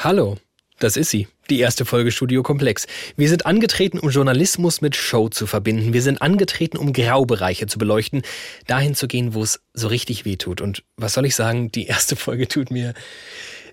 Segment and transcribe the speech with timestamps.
[0.00, 0.36] Hallo,
[0.78, 1.26] das ist sie.
[1.50, 2.86] Die erste Folge Studio Komplex.
[3.16, 5.92] Wir sind angetreten, um Journalismus mit Show zu verbinden.
[5.92, 8.22] Wir sind angetreten, um Graubereiche zu beleuchten,
[8.68, 10.60] dahin zu gehen, wo es so richtig weh tut.
[10.60, 11.72] Und was soll ich sagen?
[11.72, 12.94] Die erste Folge tut mir,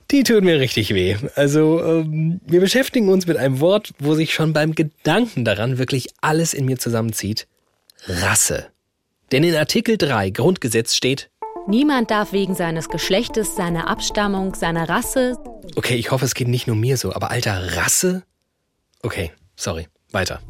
[0.10, 1.16] die tut mir richtig weh.
[1.36, 6.08] Also, ähm, wir beschäftigen uns mit einem Wort, wo sich schon beim Gedanken daran wirklich
[6.22, 7.46] alles in mir zusammenzieht.
[8.08, 8.66] Rasse.
[9.32, 11.30] Denn in Artikel 3 Grundgesetz steht,
[11.68, 15.36] Niemand darf wegen seines Geschlechtes, seiner Abstammung, seiner Rasse.
[15.76, 18.22] Okay, ich hoffe, es geht nicht nur mir so, aber alter, Rasse?
[19.02, 20.42] Okay, sorry, weiter.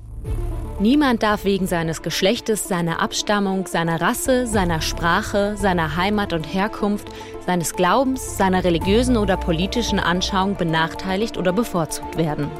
[0.77, 7.07] Niemand darf wegen seines Geschlechtes, seiner Abstammung, seiner Rasse, seiner Sprache, seiner Heimat und Herkunft,
[7.45, 12.51] seines Glaubens, seiner religiösen oder politischen Anschauung benachteiligt oder bevorzugt werden.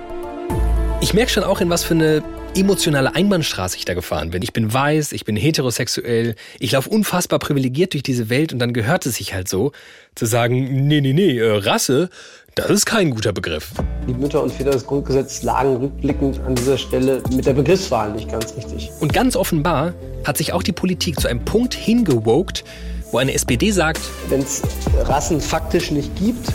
[1.02, 2.24] Ich merke schon auch, in was für eine
[2.56, 4.42] emotionale Einbahnstraße ich da gefahren bin.
[4.42, 8.74] Ich bin weiß, ich bin heterosexuell, ich laufe unfassbar privilegiert durch diese Welt und dann
[8.74, 9.72] gehört es sich halt so,
[10.16, 12.10] zu sagen, nee, nee, nee, äh, Rasse,
[12.56, 13.72] das ist kein guter Begriff.
[14.08, 18.32] Die Mütter und Väter des Grundgesetzes lagen rückblickend an dieser Stelle mit der Begriffswahl nicht
[18.32, 18.90] ganz richtig.
[19.02, 22.64] Und ganz offenbar hat sich auch die Politik zu einem Punkt hingewogt,
[23.12, 24.62] wo eine SPD sagt, wenn es
[25.04, 26.48] Rassen faktisch nicht gibt,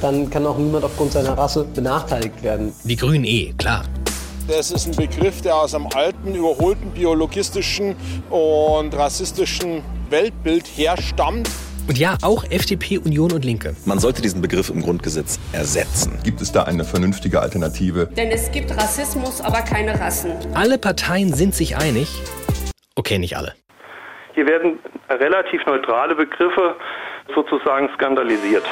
[0.00, 2.72] dann kann auch niemand aufgrund seiner Rasse benachteiligt werden.
[2.84, 3.84] Die Grünen eh, klar.
[4.48, 7.94] Das ist ein Begriff, der aus einem alten, überholten biologistischen
[8.30, 11.50] und rassistischen Weltbild herstammt.
[11.86, 13.76] Und ja, auch FDP, Union und Linke.
[13.84, 16.18] Man sollte diesen Begriff im Grundgesetz ersetzen.
[16.24, 18.06] Gibt es da eine vernünftige Alternative?
[18.06, 20.32] Denn es gibt Rassismus, aber keine Rassen.
[20.54, 22.08] Alle Parteien sind sich einig.
[22.94, 23.52] Okay, nicht alle.
[24.34, 24.78] Hier werden
[25.10, 26.74] relativ neutrale Begriffe
[27.34, 28.64] sozusagen skandalisiert.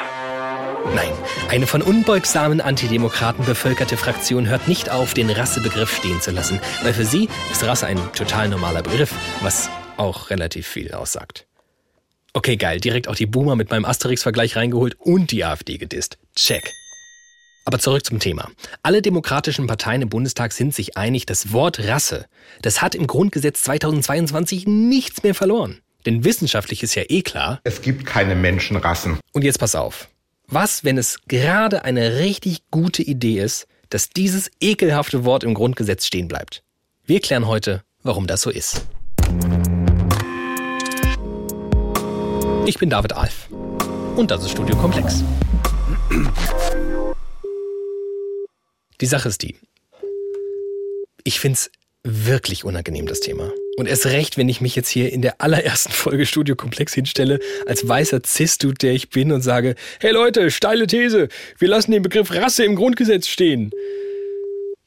[0.95, 1.11] Nein,
[1.49, 6.93] eine von unbeugsamen Antidemokraten bevölkerte Fraktion hört nicht auf, den Rassebegriff stehen zu lassen, weil
[6.93, 11.45] für sie ist Rasse ein total normaler Begriff, was auch relativ viel aussagt.
[12.33, 16.17] Okay, geil, direkt auch die Boomer mit meinem Asterix-Vergleich reingeholt und die AfD gedisst.
[16.35, 16.71] Check.
[17.65, 18.49] Aber zurück zum Thema.
[18.81, 22.27] Alle demokratischen Parteien im Bundestag sind sich einig, das Wort Rasse,
[22.61, 25.81] das hat im Grundgesetz 2022 nichts mehr verloren.
[26.05, 27.59] Denn wissenschaftlich ist ja eh klar.
[27.65, 29.19] Es gibt keine Menschenrassen.
[29.33, 30.07] Und jetzt pass auf.
[30.49, 36.05] Was, wenn es gerade eine richtig gute Idee ist, dass dieses ekelhafte Wort im Grundgesetz
[36.05, 36.63] stehen bleibt?
[37.03, 38.87] Wir klären heute, warum das so ist.
[42.65, 43.49] Ich bin David Alf.
[44.15, 45.21] Und das ist Studio Komplex.
[49.01, 49.57] Die Sache ist die.
[51.25, 51.71] Ich find's
[52.03, 53.51] wirklich unangenehm, das Thema.
[53.79, 57.39] Und erst recht, wenn ich mich jetzt hier in der allerersten Folge Studio Komplex hinstelle,
[57.67, 61.27] als weißer Cis-Dude, der ich bin, und sage, hey Leute, steile These,
[61.59, 63.69] wir lassen den Begriff Rasse im Grundgesetz stehen.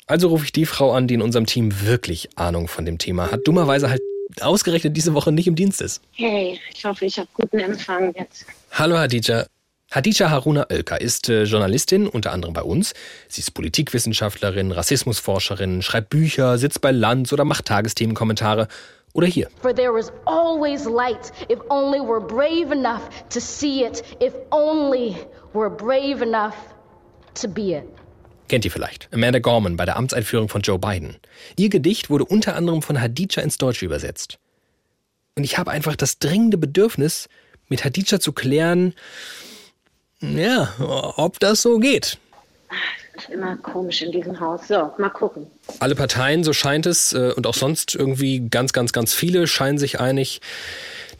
[0.06, 3.30] Also rufe ich die Frau an, die in unserem Team wirklich Ahnung von dem Thema
[3.30, 4.02] hat, dummerweise halt
[4.40, 6.02] ausgerechnet diese Woche nicht im Dienst ist.
[6.14, 8.44] Hey, ich hoffe, ich habe guten Empfang jetzt.
[8.72, 9.46] Hallo Hadija.
[9.92, 12.94] Hadija Haruna Oelker ist äh, Journalistin, unter anderem bei uns.
[13.26, 18.68] Sie ist Politikwissenschaftlerin, Rassismusforscherin, schreibt Bücher, sitzt bei Lanz oder macht Tagesthemenkommentare.
[19.12, 19.48] Oder hier.
[19.60, 25.16] For there is always light if only we're brave enough to see it, if only
[25.52, 26.54] we're brave enough
[27.34, 27.84] to be it.
[28.46, 29.08] Kennt ihr vielleicht?
[29.12, 31.16] Amanda Gorman bei der Amtseinführung von Joe Biden.
[31.56, 34.38] Ihr Gedicht wurde unter anderem von Hadija ins Deutsche übersetzt.
[35.36, 37.28] Und ich habe einfach das dringende Bedürfnis,
[37.68, 38.94] mit Hadija zu klären,
[40.20, 42.18] ja, ob das so geht.
[43.14, 44.68] Das ist immer komisch in diesem Haus.
[44.68, 45.46] So, mal gucken.
[45.78, 49.78] Alle Parteien, so scheint es, äh, und auch sonst irgendwie ganz, ganz, ganz viele scheinen
[49.78, 50.40] sich einig,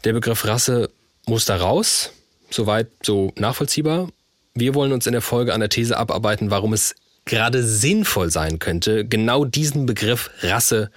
[0.03, 0.89] der Begriff Rasse
[1.25, 2.11] muss da raus.
[2.49, 4.09] Soweit so nachvollziehbar.
[4.53, 6.95] Wir wollen uns in der Folge an der These abarbeiten, warum es
[7.25, 10.91] gerade sinnvoll sein könnte, genau diesen Begriff Rasse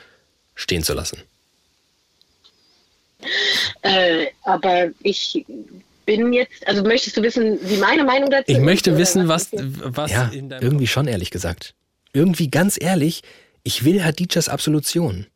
[0.55, 1.19] stehen zu lassen.
[3.83, 5.45] Äh, aber ich
[6.05, 9.51] bin jetzt, also möchtest du wissen, wie meine Meinung dazu Ich möchte ist, wissen, was
[9.53, 11.75] was, ja, irgendwie schon ehrlich gesagt.
[12.13, 13.23] Irgendwie ganz ehrlich,
[13.63, 15.27] ich will Hadijas Absolution.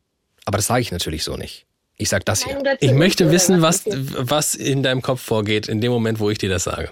[0.45, 1.65] Aber das sage ich natürlich so nicht.
[1.97, 2.57] Ich sage das hier.
[2.79, 6.49] Ich möchte wissen, was was in deinem Kopf vorgeht, in dem Moment, wo ich dir
[6.49, 6.89] das sage.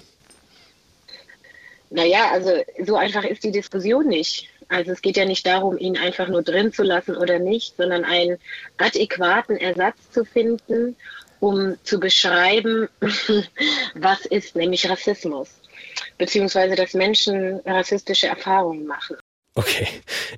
[1.89, 2.51] Naja, also
[2.85, 4.49] so einfach ist die Diskussion nicht.
[4.69, 8.03] Also es geht ja nicht darum, ihn einfach nur drin zu lassen oder nicht, sondern
[8.03, 8.37] einen
[8.77, 10.97] adäquaten Ersatz zu finden,
[11.39, 12.87] um zu beschreiben,
[13.95, 15.49] was ist nämlich Rassismus,
[16.17, 19.17] beziehungsweise dass Menschen rassistische Erfahrungen machen.
[19.55, 19.87] Okay,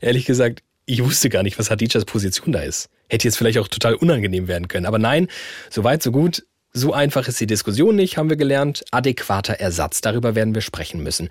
[0.01, 2.90] ehrlich gesagt, ich wusste gar nicht, was Hadijas Position da ist.
[3.10, 4.88] Hätte jetzt vielleicht auch total unangenehm werden können.
[4.88, 5.28] Aber nein,
[5.69, 6.46] so weit, so gut.
[6.72, 8.84] So einfach ist die Diskussion nicht, haben wir gelernt.
[8.92, 11.30] Adäquater Ersatz, darüber werden wir sprechen müssen.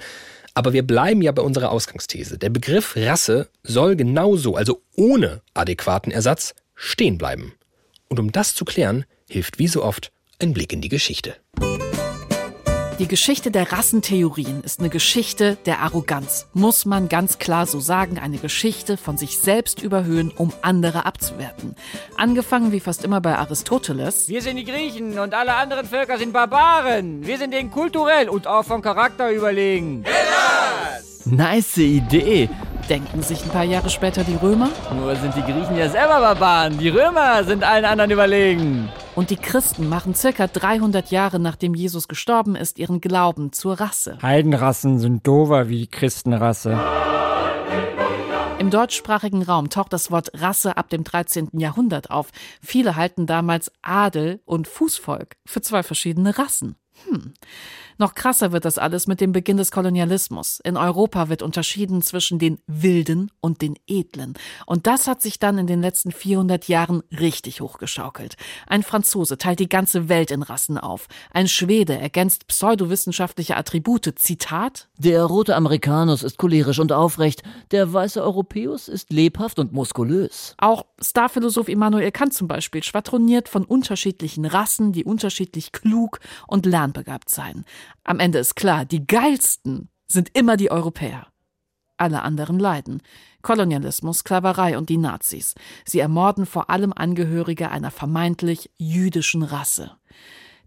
[0.55, 2.38] Aber wir bleiben ja bei unserer Ausgangsthese.
[2.38, 7.55] Der Begriff Rasse soll genauso, also ohne adäquaten Ersatz, stehen bleiben.
[8.09, 10.11] Und um das zu klären, hilft wie so oft
[10.41, 11.37] ein Blick in die Geschichte.
[12.99, 16.49] Die Geschichte der Rassentheorien ist eine Geschichte der Arroganz.
[16.53, 21.77] Muss man ganz klar so sagen, eine Geschichte von sich selbst überhöhen, um andere abzuwerten.
[22.17, 24.29] Angefangen wie fast immer bei Aristoteles.
[24.29, 27.25] Wir sind die Griechen und alle anderen Völker sind Barbaren.
[27.25, 30.03] Wir sind denen kulturell und auch vom Charakter überlegen.
[30.05, 31.25] Hellas!
[31.25, 32.49] Nice Idee.
[32.89, 34.71] Denken sich ein paar Jahre später die Römer?
[34.93, 36.79] Nur sind die Griechen ja selber Barbaren.
[36.79, 38.89] Die Römer sind allen anderen überlegen.
[39.15, 44.19] Und die Christen machen circa 300 Jahre nachdem Jesus gestorben ist ihren Glauben zur Rasse.
[44.23, 46.79] Heidenrassen sind dover wie die Christenrasse.
[48.59, 51.51] Im deutschsprachigen Raum taucht das Wort Rasse ab dem 13.
[51.53, 52.31] Jahrhundert auf.
[52.61, 56.77] Viele halten damals Adel und Fußvolk für zwei verschiedene Rassen.
[57.09, 57.35] Hm.
[58.00, 60.61] Noch krasser wird das alles mit dem Beginn des Kolonialismus.
[60.61, 64.35] In Europa wird unterschieden zwischen den Wilden und den Edlen.
[64.67, 68.37] Und das hat sich dann in den letzten 400 Jahren richtig hochgeschaukelt.
[68.69, 71.09] Ein Franzose teilt die ganze Welt in Rassen auf.
[71.33, 74.12] Ein Schwede ergänzt pseudowissenschaftliche Attribute.
[74.17, 77.43] Zitat: Der rote Amerikanus ist cholerisch und aufrecht.
[77.73, 80.55] Der weiße Europäus ist lebhaft und muskulös.
[80.59, 87.29] Auch Starphilosoph Immanuel Kant zum Beispiel schwadroniert von unterschiedlichen Rassen, die unterschiedlich klug und lernbegabt
[87.29, 87.65] seien.
[88.05, 91.26] Am Ende ist klar, die geilsten sind immer die Europäer.
[91.96, 93.02] Alle anderen leiden.
[93.43, 95.55] Kolonialismus, Sklaverei und die Nazis.
[95.85, 99.93] Sie ermorden vor allem Angehörige einer vermeintlich jüdischen Rasse.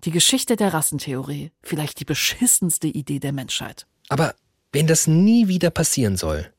[0.03, 3.85] Die Geschichte der Rassentheorie, vielleicht die beschissenste Idee der Menschheit.
[4.09, 4.35] Aber
[4.71, 6.51] wenn das nie wieder passieren soll,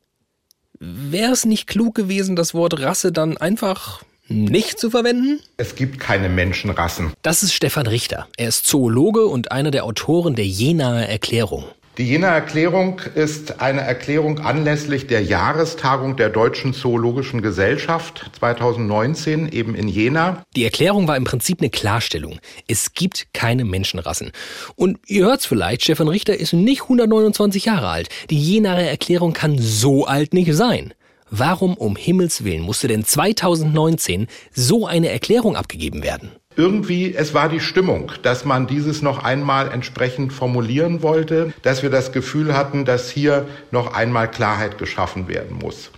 [0.78, 4.02] wäre es nicht klug gewesen, das Wort Rasse dann einfach
[4.32, 5.40] nicht zu verwenden?
[5.56, 7.12] Es gibt keine Menschenrassen.
[7.22, 8.28] Das ist Stefan Richter.
[8.36, 11.64] Er ist Zoologe und einer der Autoren der Jenaer Erklärung.
[11.98, 19.74] Die Jenaer Erklärung ist eine Erklärung anlässlich der Jahrestagung der Deutschen Zoologischen Gesellschaft 2019 eben
[19.74, 20.42] in Jena.
[20.56, 22.38] Die Erklärung war im Prinzip eine Klarstellung.
[22.66, 24.32] Es gibt keine Menschenrassen.
[24.74, 28.08] Und ihr hört's vielleicht, Stefan Richter ist nicht 129 Jahre alt.
[28.30, 30.94] Die Jenaer Erklärung kann so alt nicht sein.
[31.34, 36.32] Warum um Himmels Willen musste denn 2019 so eine Erklärung abgegeben werden?
[36.56, 41.88] Irgendwie, es war die Stimmung, dass man dieses noch einmal entsprechend formulieren wollte, dass wir
[41.88, 45.90] das Gefühl hatten, dass hier noch einmal Klarheit geschaffen werden muss.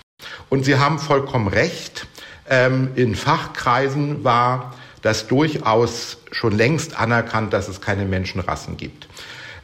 [0.50, 2.06] Und Sie haben vollkommen recht,
[2.48, 4.72] ähm, in Fachkreisen war
[5.02, 9.03] das durchaus schon längst anerkannt, dass es keine Menschenrassen gibt.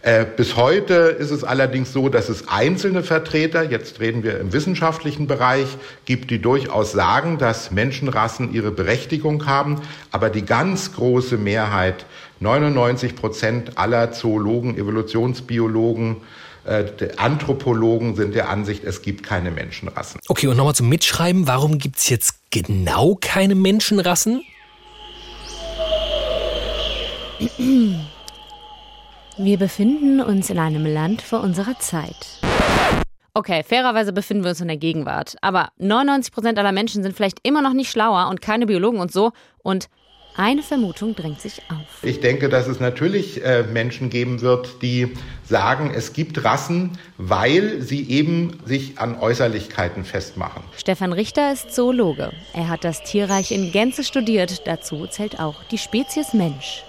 [0.02, 4.54] Äh, bis heute ist es allerdings so, dass es einzelne Vertreter, jetzt reden wir im
[4.54, 5.66] wissenschaftlichen Bereich,
[6.06, 9.82] gibt, die durchaus sagen, dass Menschenrassen ihre Berechtigung haben.
[10.10, 12.06] Aber die ganz große Mehrheit,
[12.40, 16.16] 99 Prozent aller Zoologen, Evolutionsbiologen,
[16.64, 16.84] äh,
[17.18, 20.18] Anthropologen sind der Ansicht, es gibt keine Menschenrassen.
[20.28, 24.42] Okay, und nochmal zum Mitschreiben, warum gibt es jetzt genau keine Menschenrassen?
[29.42, 32.40] Wir befinden uns in einem Land vor unserer Zeit.
[33.32, 35.36] Okay, fairerweise befinden wir uns in der Gegenwart.
[35.40, 39.10] Aber 99 Prozent aller Menschen sind vielleicht immer noch nicht schlauer und keine Biologen und
[39.10, 39.32] so.
[39.62, 39.88] Und
[40.36, 42.02] eine Vermutung drängt sich auf.
[42.02, 47.80] Ich denke, dass es natürlich äh, Menschen geben wird, die sagen, es gibt Rassen, weil
[47.80, 50.62] sie eben sich an Äußerlichkeiten festmachen.
[50.76, 52.30] Stefan Richter ist Zoologe.
[52.52, 54.66] Er hat das Tierreich in Gänze studiert.
[54.66, 56.84] Dazu zählt auch die Spezies Mensch.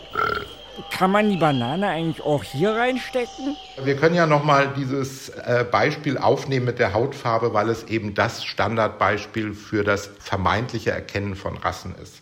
[0.90, 3.56] Kann man die Banane eigentlich auch hier reinstecken?
[3.84, 8.14] Wir können ja noch mal dieses äh, Beispiel aufnehmen mit der Hautfarbe, weil es eben
[8.14, 12.22] das Standardbeispiel für das vermeintliche Erkennen von Rassen ist.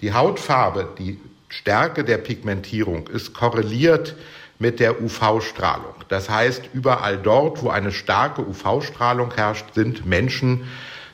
[0.00, 1.18] Die Hautfarbe, die
[1.48, 4.16] Stärke der Pigmentierung ist korreliert
[4.58, 5.94] mit der UV-Strahlung.
[6.08, 10.64] Das heißt, überall dort, wo eine starke UV-Strahlung herrscht, sind Menschen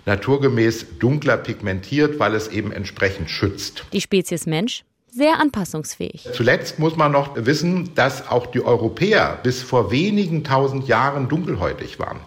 [0.07, 3.85] naturgemäß dunkler pigmentiert, weil es eben entsprechend schützt.
[3.93, 6.29] Die Spezies Mensch sehr anpassungsfähig.
[6.33, 11.99] Zuletzt muss man noch wissen, dass auch die Europäer bis vor wenigen tausend Jahren dunkelhäutig
[11.99, 12.21] waren.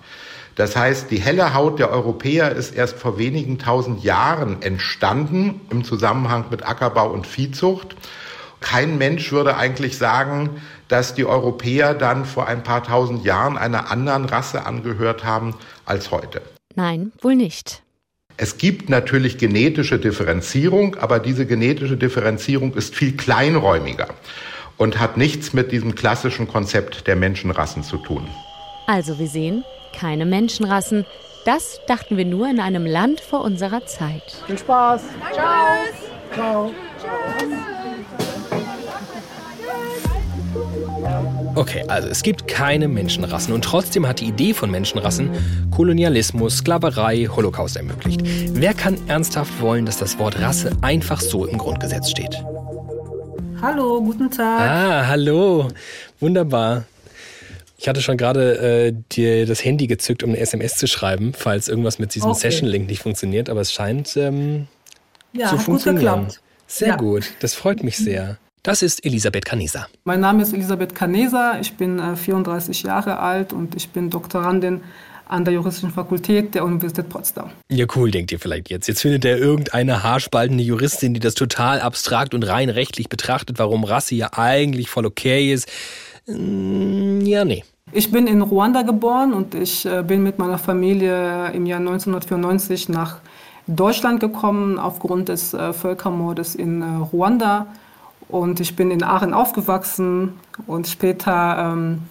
[0.55, 5.83] Das heißt, die helle Haut der Europäer ist erst vor wenigen tausend Jahren entstanden im
[5.83, 7.95] Zusammenhang mit Ackerbau und Viehzucht.
[8.59, 13.91] Kein Mensch würde eigentlich sagen, dass die Europäer dann vor ein paar tausend Jahren einer
[13.91, 16.41] anderen Rasse angehört haben als heute.
[16.75, 17.82] Nein, wohl nicht.
[18.37, 24.07] Es gibt natürlich genetische Differenzierung, aber diese genetische Differenzierung ist viel kleinräumiger
[24.77, 28.27] und hat nichts mit diesem klassischen Konzept der Menschenrassen zu tun.
[28.87, 29.63] Also wir sehen,
[29.97, 31.05] keine Menschenrassen.
[31.45, 34.23] Das dachten wir nur in einem Land vor unserer Zeit.
[34.47, 35.03] Viel Spaß.
[35.31, 36.33] Tschüss.
[36.33, 36.71] Ciao.
[41.55, 45.29] Okay, also es gibt keine Menschenrassen und trotzdem hat die Idee von Menschenrassen
[45.69, 48.21] Kolonialismus, Sklaverei, Holocaust ermöglicht.
[48.23, 52.43] Wer kann ernsthaft wollen, dass das Wort Rasse einfach so im Grundgesetz steht?
[53.61, 54.61] Hallo, guten Tag.
[54.61, 55.67] Ah, hallo.
[56.19, 56.85] Wunderbar.
[57.77, 61.67] Ich hatte schon gerade äh, dir das Handy gezückt, um eine SMS zu schreiben, falls
[61.67, 62.49] irgendwas mit diesem okay.
[62.49, 64.67] Session-Link nicht funktioniert, aber es scheint ähm,
[65.33, 66.27] ja, zu funktionieren.
[66.65, 66.95] Sehr ja.
[66.95, 68.37] gut, das freut mich sehr.
[68.65, 69.87] Das ist Elisabeth Canesa.
[70.05, 74.79] Mein Name ist Elisabeth Canesa, ich bin äh, 34 Jahre alt und ich bin Doktorandin
[75.27, 77.49] an der Juristischen Fakultät der Universität Potsdam.
[77.69, 78.87] Ja, cool, denkt ihr vielleicht jetzt.
[78.87, 83.83] Jetzt findet er irgendeine haarspaltende Juristin, die das total abstrakt und rein rechtlich betrachtet, warum
[83.83, 85.67] Rasse ja eigentlich voll okay ist.
[86.27, 87.65] Mm, ja, nee.
[87.91, 92.87] Ich bin in Ruanda geboren und ich äh, bin mit meiner Familie im Jahr 1994
[92.87, 93.19] nach
[93.67, 97.67] Deutschland gekommen aufgrund des äh, Völkermordes in äh, Ruanda.
[98.33, 100.33] Und ich bin in Aachen aufgewachsen
[100.65, 102.01] und später ähm,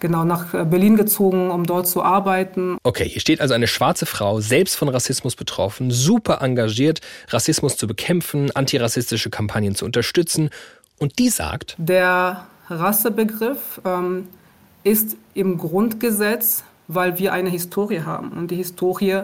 [0.00, 2.76] genau nach Berlin gezogen, um dort zu arbeiten.
[2.82, 7.86] Okay, hier steht also eine schwarze Frau, selbst von Rassismus betroffen, super engagiert, Rassismus zu
[7.86, 10.50] bekämpfen, antirassistische Kampagnen zu unterstützen.
[10.98, 14.28] Und die sagt, der Rassebegriff ähm,
[14.84, 18.32] ist im Grundgesetz, weil wir eine Historie haben.
[18.32, 19.22] Und die Historie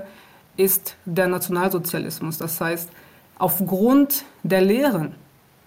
[0.56, 2.38] ist der Nationalsozialismus.
[2.38, 2.88] Das heißt,
[3.38, 5.14] aufgrund der Lehren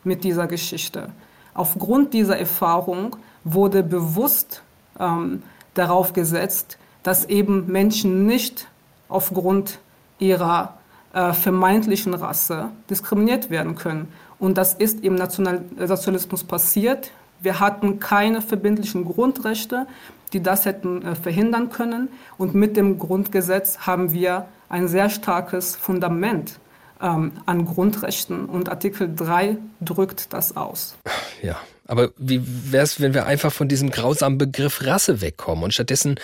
[0.03, 1.10] mit dieser Geschichte,
[1.53, 4.63] aufgrund dieser Erfahrung wurde bewusst
[5.00, 5.43] ähm,
[5.74, 8.67] darauf gesetzt, dass eben Menschen nicht
[9.10, 9.79] aufgrund
[10.20, 10.77] ihrer
[11.13, 14.08] äh, vermeintlichen Rasse diskriminiert werden können.
[14.39, 17.12] Und das ist im Nationalsozialismus passiert.
[17.41, 19.88] Wir hatten keine verbindlichen Grundrechte,
[20.34, 22.10] die das hätten äh, verhindern können.
[22.38, 26.60] Und mit dem Grundgesetz haben wir ein sehr starkes Fundament
[27.01, 28.46] ähm, an Grundrechten.
[28.46, 30.96] Und Artikel 3 drückt das aus.
[31.41, 32.41] Ja, aber wie
[32.72, 36.20] wäre es, wenn wir einfach von diesem grausamen Begriff Rasse wegkommen und stattdessen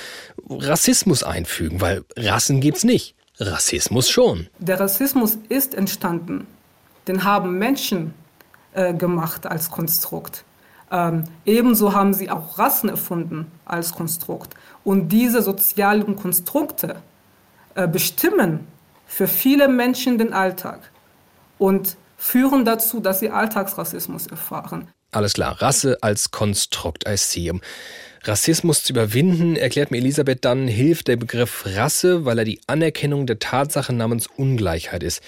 [0.50, 1.82] Rassismus einfügen?
[1.82, 3.16] Weil Rassen gibt es nicht.
[3.40, 4.48] Rassismus schon.
[4.60, 6.48] Der Rassismus ist entstanden.
[7.08, 8.14] Den haben Menschen
[8.74, 10.44] äh, gemacht als Konstrukt.
[10.92, 14.54] Ähm, ebenso haben sie auch Rassen erfunden als Konstrukt.
[14.84, 16.98] Und diese sozialen Konstrukte
[17.76, 18.68] äh, bestimmen
[19.08, 20.92] für viele Menschen den Alltag
[21.58, 24.90] und führen dazu, dass sie Alltagsrassismus erfahren.
[25.12, 27.50] Alles klar, Rasse als Konstrukt, I see.
[27.50, 27.62] Um
[28.24, 33.26] Rassismus zu überwinden, erklärt mir Elisabeth dann, hilft der Begriff Rasse, weil er die Anerkennung
[33.26, 35.22] der Tatsache namens Ungleichheit ist.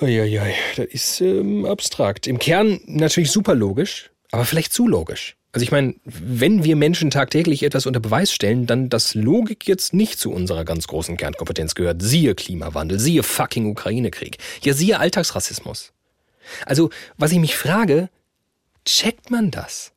[0.00, 2.26] Uiuiui, das ist ähm, abstrakt.
[2.26, 5.35] Im Kern natürlich super logisch, aber vielleicht zu logisch.
[5.56, 9.94] Also ich meine, wenn wir Menschen tagtäglich etwas unter Beweis stellen, dann dass Logik jetzt
[9.94, 12.02] nicht zu unserer ganz großen Kernkompetenz gehört.
[12.02, 14.36] Siehe Klimawandel, siehe fucking Ukraine-Krieg.
[14.60, 15.94] Ja, siehe Alltagsrassismus.
[16.66, 18.10] Also, was ich mich frage,
[18.84, 19.92] checkt man das?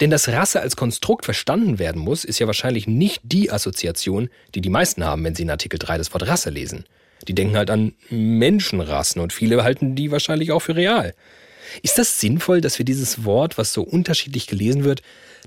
[0.00, 4.62] Denn dass Rasse als Konstrukt verstanden werden muss, ist ja wahrscheinlich nicht die Assoziation, die
[4.62, 6.86] die meisten haben, wenn sie in Artikel 3 das Wort Rasse lesen.
[7.26, 11.12] Die denken halt an Menschenrassen und viele halten die wahrscheinlich auch für real.
[11.82, 15.02] Ist das sinnvoll, dass wir dieses Wort, was so unterschiedlich gelesen wird,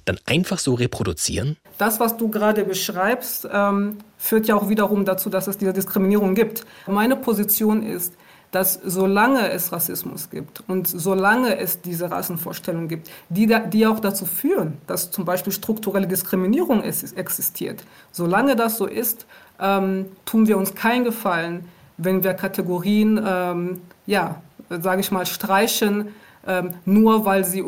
[0.05, 1.57] dann einfach so reproduzieren?
[1.77, 6.35] Das, was du gerade beschreibst, ähm, führt ja auch wiederum dazu, dass es diese Diskriminierung
[6.35, 6.65] gibt.
[6.87, 8.13] Meine Position ist,
[8.51, 13.99] dass solange es Rassismus gibt und solange es diese Rassenvorstellungen gibt, die, da, die auch
[13.99, 19.25] dazu führen, dass zum Beispiel strukturelle Diskriminierung existiert, solange das so ist,
[19.59, 21.65] ähm, tun wir uns keinen Gefallen,
[21.97, 24.41] wenn wir Kategorien, ähm, ja,
[24.79, 26.09] sage ich mal, streichen,
[26.47, 27.63] ähm, nur weil sie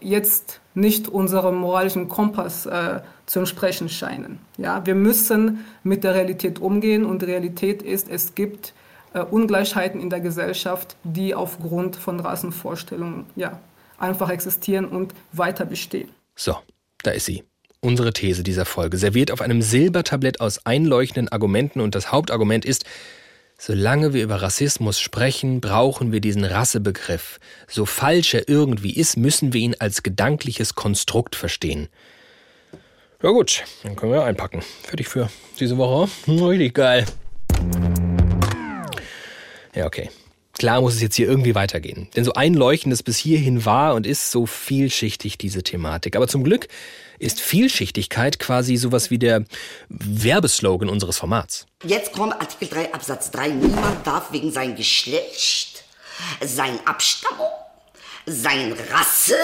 [0.00, 4.38] jetzt nicht unserem moralischen Kompass äh, zu entsprechen scheinen.
[4.56, 8.74] Ja, wir müssen mit der Realität umgehen und die Realität ist, es gibt
[9.14, 13.58] äh, Ungleichheiten in der Gesellschaft, die aufgrund von Rassenvorstellungen ja,
[13.98, 16.10] einfach existieren und weiter bestehen.
[16.36, 16.56] So,
[17.02, 17.44] da ist sie.
[17.80, 22.84] Unsere These dieser Folge, serviert auf einem Silbertablett aus einleuchtenden Argumenten und das Hauptargument ist,
[23.60, 27.40] Solange wir über Rassismus sprechen, brauchen wir diesen Rassebegriff.
[27.66, 31.88] So falsch er irgendwie ist, müssen wir ihn als gedankliches Konstrukt verstehen.
[33.20, 34.62] Ja gut, dann können wir einpacken.
[34.84, 36.08] Fertig für diese Woche.
[36.28, 37.04] Richtig geil.
[39.74, 40.08] Ja, okay.
[40.56, 42.08] Klar muss es jetzt hier irgendwie weitergehen.
[42.14, 46.14] Denn so einleuchtend es bis hierhin war und ist so vielschichtig diese Thematik.
[46.14, 46.68] Aber zum Glück
[47.18, 49.44] ist Vielschichtigkeit quasi sowas wie der
[49.88, 51.66] Werbeslogan unseres Formats.
[51.84, 53.48] Jetzt kommt Artikel 3 Absatz 3.
[53.48, 55.84] Niemand darf wegen sein Geschlecht,
[56.40, 57.50] sein Abstammung,
[58.26, 59.36] sein Rasse.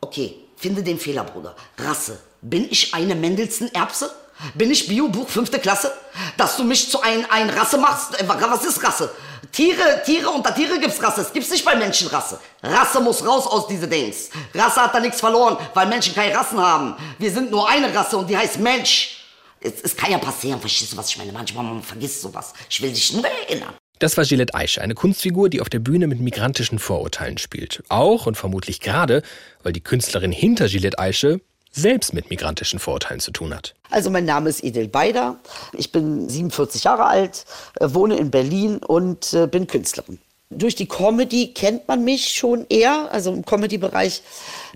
[0.00, 1.56] Okay, finde den Fehler, Bruder.
[1.78, 2.18] Rasse.
[2.42, 4.10] Bin ich eine Mendelssohn-Erbse?
[4.54, 5.92] Bin ich Biobuch fünfte Klasse?
[6.36, 8.20] Dass du mich zu ein, ein Rasse machst?
[8.20, 9.10] Äh, was ist Rasse?
[9.52, 11.22] Tiere, Tiere, unter Tiere gibt's Rasse.
[11.22, 12.38] Es gibt's nicht bei Menschen Rasse.
[12.62, 14.30] Rasse muss raus aus diese Dings.
[14.54, 16.94] Rasse hat da nichts verloren, weil Menschen keine Rassen haben.
[17.18, 19.24] Wir sind nur eine Rasse und die heißt Mensch.
[19.60, 21.32] Es, es kann ja passieren, verstehst du, was ich meine?
[21.32, 22.52] Manchmal man vergisst sowas.
[22.68, 23.74] Ich will dich nur erinnern.
[23.98, 27.82] Das war Gillette Aische, eine Kunstfigur, die auf der Bühne mit migrantischen Vorurteilen spielt.
[27.88, 29.22] Auch und vermutlich gerade,
[29.62, 31.40] weil die Künstlerin hinter Gillette Aische
[31.76, 33.74] selbst mit migrantischen Vorurteilen zu tun hat.
[33.90, 35.36] Also mein Name ist Edel Beider.
[35.74, 37.44] Ich bin 47 Jahre alt,
[37.78, 40.18] äh, wohne in Berlin und äh, bin Künstlerin.
[40.48, 43.08] Durch die Comedy kennt man mich schon eher.
[43.12, 44.22] Also im Comedy-Bereich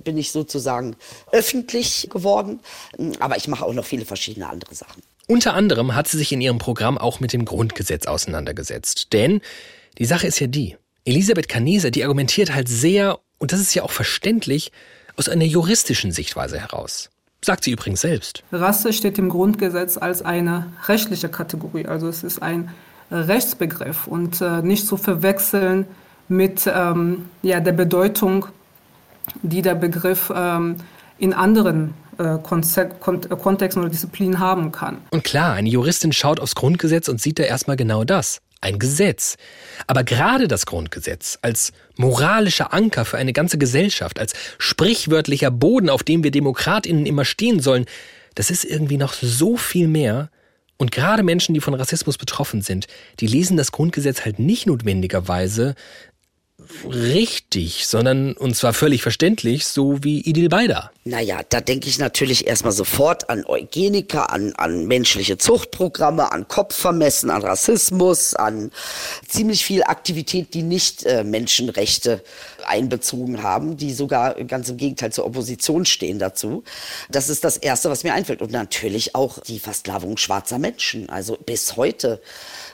[0.02, 0.97] bin ich sozusagen
[1.33, 2.61] öffentlich geworden.
[3.21, 5.02] Aber ich mache auch noch viele verschiedene andere Sachen.
[5.28, 9.12] Unter anderem hat sie sich in ihrem Programm auch mit dem Grundgesetz auseinandergesetzt.
[9.12, 9.40] Denn
[9.99, 13.85] die Sache ist ja die, Elisabeth Caneser, die argumentiert halt sehr, und das ist ja
[13.85, 14.73] auch verständlich,
[15.21, 17.11] aus einer juristischen Sichtweise heraus.
[17.45, 18.43] Sagt sie übrigens selbst.
[18.53, 21.85] Rasse steht im Grundgesetz als eine rechtliche Kategorie.
[21.85, 22.71] Also es ist ein
[23.11, 25.85] Rechtsbegriff und äh, nicht zu verwechseln
[26.29, 28.47] mit ähm, ja, der Bedeutung,
[29.43, 30.77] die der Begriff ähm,
[31.19, 34.99] in anderen äh, Kontexten oder Disziplinen haben kann.
[35.11, 38.41] Und klar, eine Juristin schaut aufs Grundgesetz und sieht da erstmal genau das.
[38.61, 39.37] Ein Gesetz.
[39.87, 46.02] Aber gerade das Grundgesetz als moralischer Anker für eine ganze Gesellschaft, als sprichwörtlicher Boden, auf
[46.02, 47.87] dem wir Demokratinnen immer stehen sollen,
[48.35, 50.31] das ist irgendwie noch so viel mehr
[50.81, 52.87] und gerade Menschen, die von Rassismus betroffen sind,
[53.21, 55.75] die lesen das Grundgesetz halt nicht notwendigerweise
[56.87, 60.90] richtig, sondern und zwar völlig verständlich, so wie Idil Beider.
[61.11, 67.31] Naja, da denke ich natürlich erstmal sofort an Eugeniker, an, an menschliche Zuchtprogramme, an Kopfvermessen,
[67.31, 68.71] an Rassismus, an
[69.26, 72.23] ziemlich viel Aktivität, die nicht äh, Menschenrechte
[72.64, 76.62] einbezogen haben, die sogar ganz im Gegenteil zur Opposition stehen dazu.
[77.11, 78.40] Das ist das Erste, was mir einfällt.
[78.40, 81.09] Und natürlich auch die Versklavung schwarzer Menschen.
[81.09, 82.21] Also bis heute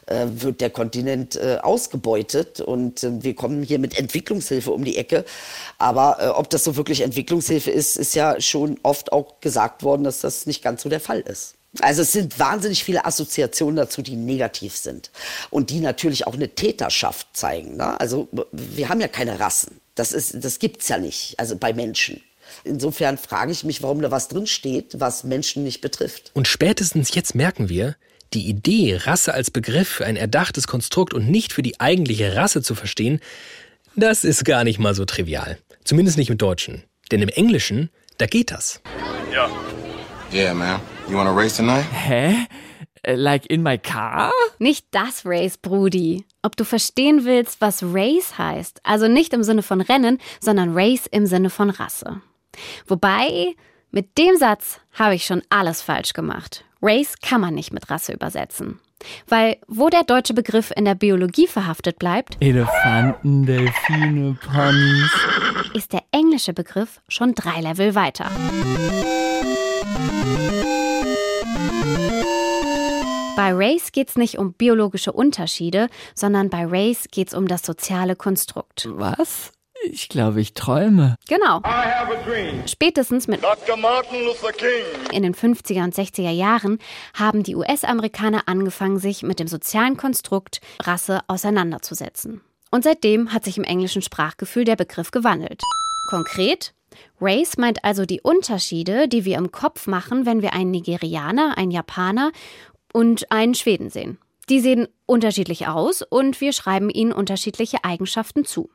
[0.07, 4.97] äh, wird der Kontinent äh, ausgebeutet und äh, wir kommen hier mit Entwicklungshilfe um die
[4.97, 5.25] Ecke.
[5.79, 10.05] Aber äh, ob das so wirklich Entwicklungshilfe ist, ist ja schon oft auch gesagt worden,
[10.05, 11.55] dass das nicht ganz so der Fall ist.
[11.81, 15.11] Also es sind wahnsinnig viele Assoziationen dazu, die negativ sind
[15.51, 17.77] und die natürlich auch eine Täterschaft zeigen.
[17.77, 18.01] Ne?
[18.01, 19.81] Also wir haben ja keine Rassen.
[19.95, 22.23] Das, ist, das gibt's ja nicht, also bei Menschen.
[22.65, 26.31] Insofern frage ich mich, warum da was drinsteht, was Menschen nicht betrifft.
[26.35, 27.97] Und spätestens jetzt merken wir,
[28.33, 32.63] die Idee, Rasse als Begriff für ein erdachtes Konstrukt und nicht für die eigentliche Rasse
[32.63, 33.21] zu verstehen,
[33.95, 35.59] das ist gar nicht mal so trivial.
[35.85, 36.83] Zumindest nicht im Deutschen.
[37.11, 38.81] Denn im Englischen, da geht das.
[39.33, 39.49] Ja.
[40.33, 40.81] Yeah, man.
[41.09, 41.87] You wanna race tonight?
[41.93, 42.47] Hä?
[43.03, 44.33] Äh, like in my car?
[44.59, 46.25] Nicht das Race, Brudi.
[46.43, 51.07] Ob du verstehen willst, was Race heißt, also nicht im Sinne von Rennen, sondern Race
[51.07, 52.21] im Sinne von Rasse.
[52.87, 53.55] Wobei,
[53.91, 56.65] mit dem Satz habe ich schon alles falsch gemacht.
[56.83, 58.81] Race kann man nicht mit Rasse übersetzen.
[59.29, 65.11] Weil wo der deutsche Begriff in der Biologie verhaftet bleibt, Elefanten, Delfine, Ponys,
[65.77, 68.31] ist der englische Begriff schon drei Level weiter.
[73.37, 77.63] Bei Race geht es nicht um biologische Unterschiede, sondern bei Race geht es um das
[77.63, 78.89] soziale Konstrukt.
[78.91, 79.53] Was?
[79.85, 81.17] Ich glaube, ich träume.
[81.29, 81.61] Genau.
[82.65, 83.43] Spätestens mit
[85.13, 86.79] in den 50er und 60er Jahren
[87.13, 92.41] haben die US-Amerikaner angefangen, sich mit dem sozialen Konstrukt Rasse auseinanderzusetzen.
[92.77, 95.63] Und seitdem hat sich im englischen Sprachgefühl der Begriff gewandelt.
[96.11, 96.75] Konkret,
[97.19, 101.71] Race meint also die Unterschiede, die wir im Kopf machen, wenn wir einen Nigerianer, einen
[101.71, 102.33] Japaner
[102.93, 104.19] und einen Schweden sehen.
[104.51, 108.69] Die sehen unterschiedlich aus und wir schreiben ihnen unterschiedliche Eigenschaften zu.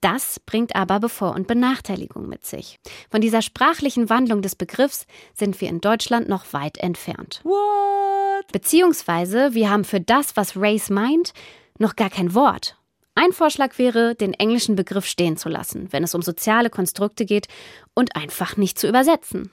[0.00, 2.78] Das bringt aber Bevor- und Benachteiligung mit sich.
[3.10, 7.40] Von dieser sprachlichen Wandlung des Begriffs sind wir in Deutschland noch weit entfernt.
[7.42, 8.52] What?
[8.52, 11.32] Beziehungsweise wir haben für das, was Race meint,
[11.80, 12.76] noch gar kein Wort.
[13.14, 17.48] Ein Vorschlag wäre, den englischen Begriff stehen zu lassen, wenn es um soziale Konstrukte geht
[17.94, 19.50] und einfach nicht zu übersetzen.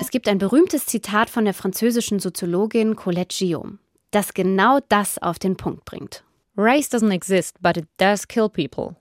[0.00, 3.78] Es gibt ein berühmtes Zitat von der französischen Soziologin Colette Guillaume
[4.16, 6.24] das genau das auf den Punkt bringt.
[6.56, 8.96] Race doesn't exist, but it does kill people.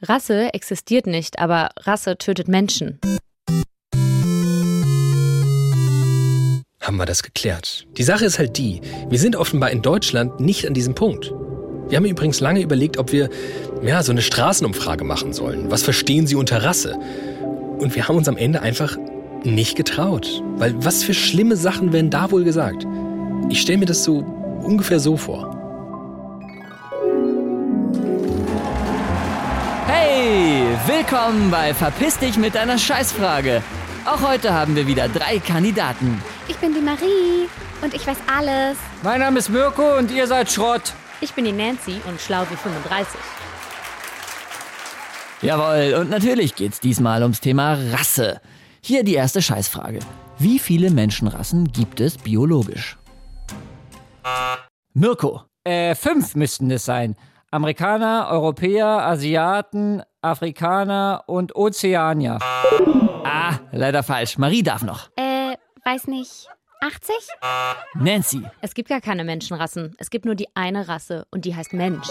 [0.00, 2.98] Rasse existiert nicht, aber Rasse tötet Menschen.
[6.84, 7.86] Haben wir das geklärt.
[7.96, 11.32] Die Sache ist halt die, wir sind offenbar in Deutschland nicht an diesem Punkt.
[11.88, 13.30] Wir haben übrigens lange überlegt, ob wir
[13.82, 15.70] ja, so eine Straßenumfrage machen sollen.
[15.70, 16.98] Was verstehen Sie unter Rasse?
[17.78, 18.98] Und wir haben uns am Ende einfach
[19.44, 20.42] nicht getraut.
[20.56, 22.86] Weil was für schlimme Sachen werden da wohl gesagt?
[23.48, 24.18] Ich stelle mir das so
[24.62, 25.56] ungefähr so vor.
[29.86, 33.62] Hey, willkommen bei Verpiss dich mit deiner Scheißfrage.
[34.06, 36.20] Auch heute haben wir wieder drei Kandidaten.
[36.46, 37.48] Ich bin die Marie
[37.80, 38.76] und ich weiß alles.
[39.02, 40.92] Mein Name ist Mirko und ihr seid Schrott.
[41.22, 43.18] Ich bin die Nancy und schlau wie 35.
[45.40, 48.42] Jawohl, und natürlich geht's diesmal ums Thema Rasse.
[48.82, 50.00] Hier die erste Scheißfrage.
[50.38, 52.98] Wie viele Menschenrassen gibt es biologisch?
[54.92, 55.42] Mirko.
[55.64, 57.16] Äh, fünf müssten es sein.
[57.50, 62.38] Amerikaner, Europäer, Asiaten, Afrikaner und Ozeanier.
[63.24, 64.38] Ah, leider falsch.
[64.38, 65.08] Marie darf noch.
[65.16, 66.48] Äh, weiß nicht.
[66.80, 67.14] 80?
[67.94, 68.42] Nancy.
[68.60, 69.94] Es gibt gar keine Menschenrassen.
[69.98, 72.08] Es gibt nur die eine Rasse und die heißt Mensch.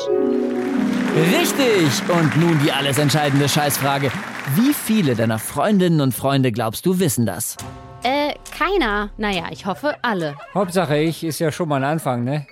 [1.16, 2.10] Richtig!
[2.10, 4.12] Und nun die alles entscheidende Scheißfrage.
[4.56, 7.56] Wie viele deiner Freundinnen und Freunde glaubst du wissen das?
[8.02, 9.12] Äh, keiner.
[9.18, 10.36] Naja, ich hoffe alle.
[10.56, 12.48] Hauptsache ich ist ja schon mal ein Anfang, ne?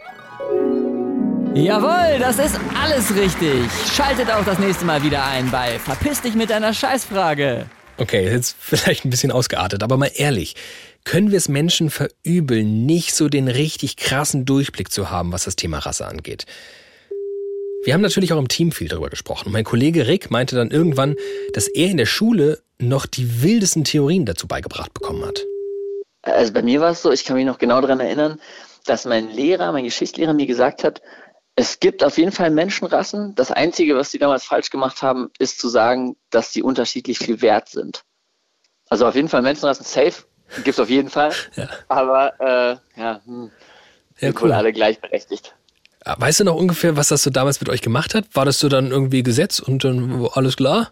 [1.55, 3.65] Jawohl, das ist alles richtig.
[3.91, 7.65] Schaltet auch das nächste Mal wieder ein bei Verpiss dich mit deiner Scheißfrage.
[8.01, 10.55] Okay, jetzt vielleicht ein bisschen ausgeartet, aber mal ehrlich.
[11.03, 15.55] Können wir es Menschen verübeln, nicht so den richtig krassen Durchblick zu haben, was das
[15.55, 16.45] Thema Rasse angeht?
[17.83, 19.51] Wir haben natürlich auch im Team viel darüber gesprochen.
[19.51, 21.15] Mein Kollege Rick meinte dann irgendwann,
[21.53, 25.45] dass er in der Schule noch die wildesten Theorien dazu beigebracht bekommen hat.
[26.23, 28.39] Also bei mir war es so, ich kann mich noch genau daran erinnern,
[28.85, 31.01] dass mein Lehrer, mein Geschichtslehrer mir gesagt hat,
[31.55, 33.35] es gibt auf jeden Fall Menschenrassen.
[33.35, 37.41] Das Einzige, was sie damals falsch gemacht haben, ist zu sagen, dass sie unterschiedlich viel
[37.41, 38.03] wert sind.
[38.89, 40.23] Also auf jeden Fall Menschenrassen safe,
[40.57, 41.33] gibt es auf jeden Fall.
[41.55, 41.69] Ja.
[41.87, 43.51] Aber äh, ja, hm,
[44.19, 44.49] ja, sind cool.
[44.49, 45.55] wohl alle gleichberechtigt.
[46.03, 48.25] Ah, weißt du noch ungefähr, was das so damals mit euch gemacht hat?
[48.33, 50.91] War das so dann irgendwie Gesetz und dann alles klar?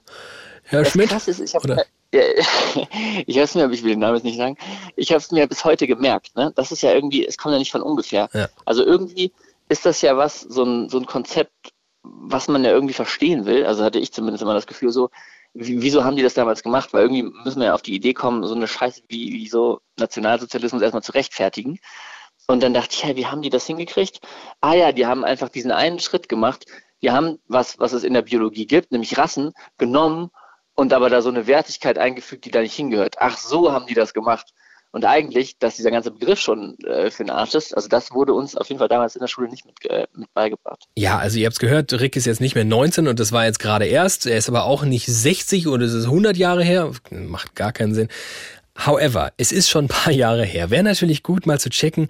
[0.63, 1.11] Herr das Schmidt?
[1.11, 2.21] Ist, ich habe ja,
[3.25, 4.57] ich es mir, aber ich will den Namen jetzt nicht sagen,
[4.95, 6.35] ich habe es mir bis heute gemerkt.
[6.35, 6.51] Ne?
[6.55, 8.29] Das ist ja irgendwie, es kommt ja nicht von ungefähr.
[8.33, 8.49] Ja.
[8.65, 9.31] Also irgendwie
[9.69, 13.65] ist das ja was, so ein, so ein Konzept, was man ja irgendwie verstehen will.
[13.65, 15.09] Also hatte ich zumindest immer das Gefühl so,
[15.53, 16.93] wieso haben die das damals gemacht?
[16.93, 19.79] Weil irgendwie müssen wir ja auf die Idee kommen, so eine Scheiße wie, wie so
[19.97, 21.79] Nationalsozialismus erstmal zu rechtfertigen.
[22.47, 24.21] Und dann dachte ich, hey, wie haben die das hingekriegt?
[24.59, 26.65] Ah ja, die haben einfach diesen einen Schritt gemacht.
[27.01, 30.31] Die haben was, was es in der Biologie gibt, nämlich Rassen, genommen
[30.75, 33.17] und aber da so eine Wertigkeit eingefügt, die da nicht hingehört.
[33.19, 34.53] Ach, so haben die das gemacht.
[34.91, 38.33] Und eigentlich, dass dieser ganze Begriff schon äh, für den Arsch ist, also das wurde
[38.33, 40.85] uns auf jeden Fall damals in der Schule nicht mit, äh, mit beigebracht.
[40.95, 43.45] Ja, also ihr habt es gehört, Rick ist jetzt nicht mehr 19 und das war
[43.45, 44.25] jetzt gerade erst.
[44.25, 46.91] Er ist aber auch nicht 60 oder es ist 100 Jahre her.
[47.11, 48.09] Macht gar keinen Sinn.
[48.85, 50.71] However, es ist schon ein paar Jahre her.
[50.71, 52.07] Wäre natürlich gut, mal zu checken,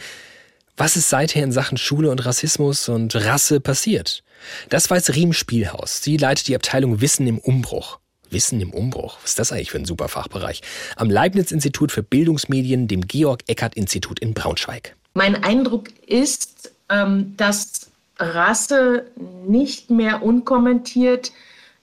[0.78, 4.24] was ist seither in Sachen Schule und Rassismus und Rasse passiert.
[4.70, 6.02] Das weiß Riem Spielhaus.
[6.02, 8.00] Sie leitet die Abteilung Wissen im Umbruch.
[8.32, 9.18] Wissen im Umbruch.
[9.22, 10.62] Was ist das eigentlich für ein super Fachbereich?
[10.96, 14.96] Am Leibniz-Institut für Bildungsmedien, dem Georg-Eckert-Institut in Braunschweig.
[15.14, 19.06] Mein Eindruck ist, ähm, dass Rasse
[19.48, 21.32] nicht mehr unkommentiert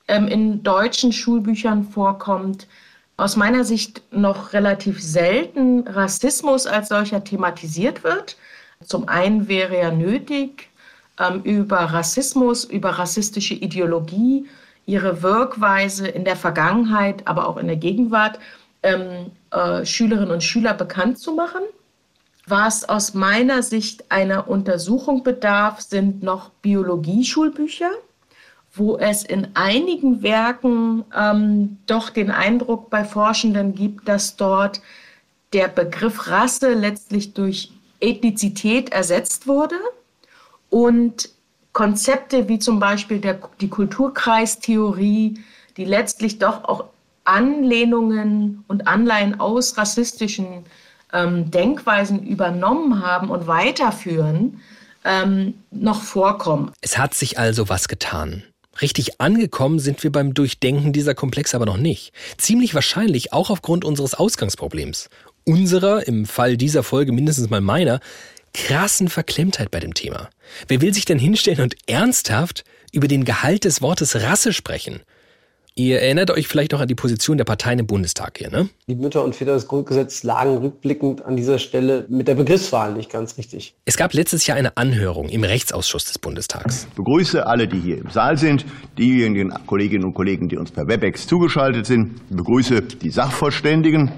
[0.09, 2.66] ähm, in deutschen Schulbüchern vorkommt.
[3.16, 8.37] Aus meiner Sicht noch relativ selten Rassismus als solcher thematisiert wird.
[8.85, 10.68] Zum einen wäre ja nötig,
[11.18, 14.46] ähm, über Rassismus, über rassistische Ideologie,
[14.87, 18.38] ihre Wirkweise in der Vergangenheit, aber auch in der Gegenwart
[18.83, 21.62] ähm, äh, Schülerinnen und Schüler bekannt zu machen.
[22.46, 27.90] Was aus meiner Sicht einer Untersuchung bedarf, sind noch Biologie-Schulbücher,
[28.72, 34.81] wo es in einigen Werken ähm, doch den Eindruck bei Forschenden gibt, dass dort
[35.53, 39.77] der Begriff Rasse letztlich durch Ethnizität ersetzt wurde
[40.70, 41.31] und
[41.76, 45.38] Konzepte wie zum Beispiel der, die Kulturkreistheorie,
[45.76, 46.84] die letztlich doch auch
[47.24, 50.64] Anlehnungen und Anleihen aus rassistischen
[51.12, 54.62] ähm, Denkweisen übernommen haben und weiterführen,
[55.04, 56.72] ähm, noch vorkommen.
[56.80, 58.42] Es hat sich also was getan.
[58.80, 62.14] Richtig angekommen sind wir beim Durchdenken dieser Komplexe aber noch nicht.
[62.38, 65.10] Ziemlich wahrscheinlich auch aufgrund unseres Ausgangsproblems.
[65.44, 68.00] Unserer, im Fall dieser Folge mindestens mal meiner,
[68.56, 70.30] krassen Verklemmtheit bei dem Thema.
[70.66, 75.00] Wer will sich denn hinstellen und ernsthaft über den Gehalt des Wortes Rasse sprechen?
[75.78, 78.70] Ihr erinnert euch vielleicht noch an die Position der Parteien im Bundestag hier, ne?
[78.86, 83.10] Die Mütter und Väter des Grundgesetzes lagen rückblickend an dieser Stelle mit der Begriffswahl nicht
[83.10, 83.74] ganz richtig.
[83.84, 86.86] Es gab letztes Jahr eine Anhörung im Rechtsausschuss des Bundestags.
[86.88, 88.64] Ich begrüße alle, die hier im Saal sind,
[88.96, 92.22] diejenigen Kolleginnen und Kollegen, die uns per Webex zugeschaltet sind.
[92.30, 94.12] Ich begrüße die Sachverständigen,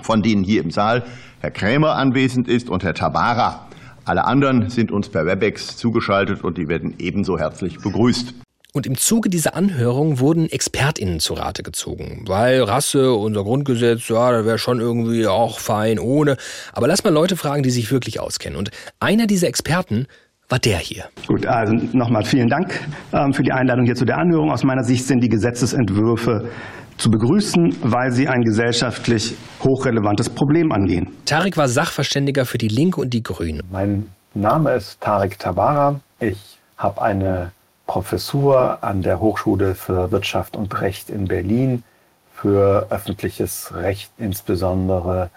[0.00, 1.04] von denen hier im Saal
[1.44, 3.66] Herr Krämer anwesend ist und Herr Tabara.
[4.06, 8.32] Alle anderen sind uns per Webex zugeschaltet und die werden ebenso herzlich begrüßt.
[8.72, 12.24] Und im Zuge dieser Anhörung wurden ExpertInnen zu Rate gezogen.
[12.26, 16.38] Weil Rasse, unser Grundgesetz, ja, da wäre schon irgendwie auch fein ohne.
[16.72, 18.58] Aber lass mal Leute fragen, die sich wirklich auskennen.
[18.58, 20.06] Und einer dieser Experten
[20.48, 21.04] war der hier.
[21.26, 22.72] Gut, also nochmal vielen Dank
[23.12, 24.50] ähm, für die Einladung hier zu der Anhörung.
[24.50, 26.48] Aus meiner Sicht sind die Gesetzesentwürfe
[27.04, 31.14] zu begrüßen, weil sie ein gesellschaftlich hochrelevantes Problem angehen.
[31.26, 33.60] Tarek war Sachverständiger für die Linke und die Grünen.
[33.70, 36.00] Mein Name ist Tarek Tabara.
[36.18, 37.52] Ich habe eine
[37.86, 41.82] Professur an der Hochschule für Wirtschaft und Recht in Berlin
[42.34, 45.28] für öffentliches Recht, insbesondere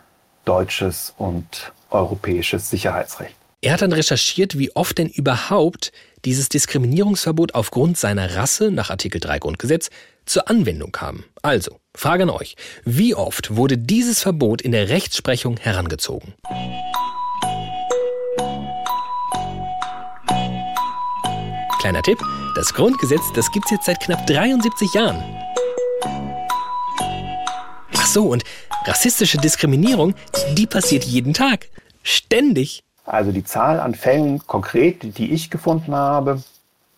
[0.46, 3.36] deutsches und europäisches Sicherheitsrecht.
[3.60, 5.92] Er hat dann recherchiert, wie oft denn überhaupt
[6.28, 9.90] dieses Diskriminierungsverbot aufgrund seiner Rasse nach Artikel 3 Grundgesetz
[10.26, 11.24] zur Anwendung kam.
[11.42, 12.58] Also, Frage an euch.
[12.84, 16.34] Wie oft wurde dieses Verbot in der Rechtsprechung herangezogen?
[21.80, 22.20] Kleiner Tipp,
[22.56, 25.24] das Grundgesetz, das gibt's jetzt seit knapp 73 Jahren.
[27.96, 28.44] Ach so, und
[28.86, 30.14] rassistische Diskriminierung,
[30.56, 31.70] die passiert jeden Tag.
[32.04, 32.84] Ständig.
[33.08, 36.44] Also die Zahl an Fällen konkret, die ich gefunden habe,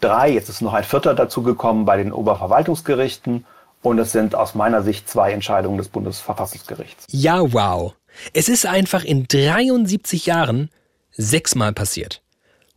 [0.01, 3.45] drei, jetzt ist noch ein vierter dazugekommen bei den Oberverwaltungsgerichten
[3.83, 7.05] und es sind aus meiner Sicht zwei Entscheidungen des Bundesverfassungsgerichts.
[7.11, 7.93] Ja, wow.
[8.33, 10.71] Es ist einfach in 73 Jahren
[11.11, 12.23] sechsmal passiert.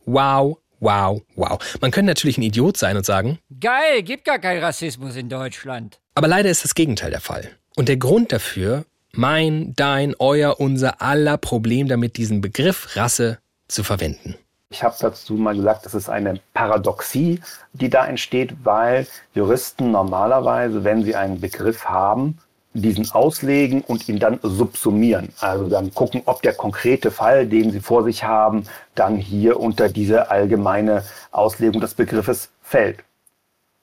[0.05, 1.57] Wow, wow, wow.
[1.81, 5.99] Man könnte natürlich ein Idiot sein und sagen, geil, gibt gar keinen Rassismus in Deutschland.
[6.13, 7.49] Aber leider ist das Gegenteil der Fall.
[7.75, 13.83] Und der Grund dafür mein, dein, euer, unser aller Problem damit, diesen Begriff Rasse zu
[13.83, 14.35] verwenden.
[14.69, 17.39] Ich habe dazu mal gesagt, das ist eine Paradoxie,
[17.73, 22.39] die da entsteht, weil Juristen normalerweise, wenn sie einen Begriff haben,
[22.73, 25.29] diesen auslegen und ihn dann subsumieren.
[25.39, 28.63] Also dann gucken, ob der konkrete Fall, den sie vor sich haben,
[28.95, 33.03] dann hier unter diese allgemeine Auslegung des Begriffes fällt.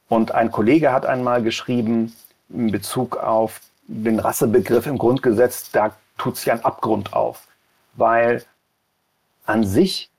[0.09, 2.15] Und ein Kollege hat einmal geschrieben
[2.49, 3.61] in Bezug auf
[3.91, 7.43] den Rassebegriff im Grundgesetz, da tut sich ein Abgrund auf.
[7.95, 8.45] Weil
[9.47, 10.11] an sich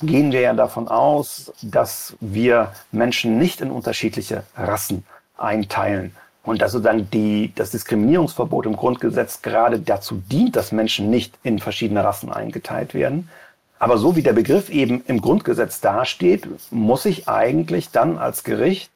[0.00, 5.04] gehen wir ja davon aus, dass wir Menschen nicht in unterschiedliche Rassen
[5.36, 6.14] einteilen.
[6.42, 11.58] Und dass sozusagen die, das Diskriminierungsverbot im Grundgesetz gerade dazu dient, dass Menschen nicht in
[11.58, 13.28] verschiedene Rassen eingeteilt werden.
[13.78, 18.90] Aber so wie der Begriff eben im Grundgesetz dasteht, muss ich eigentlich dann als Gericht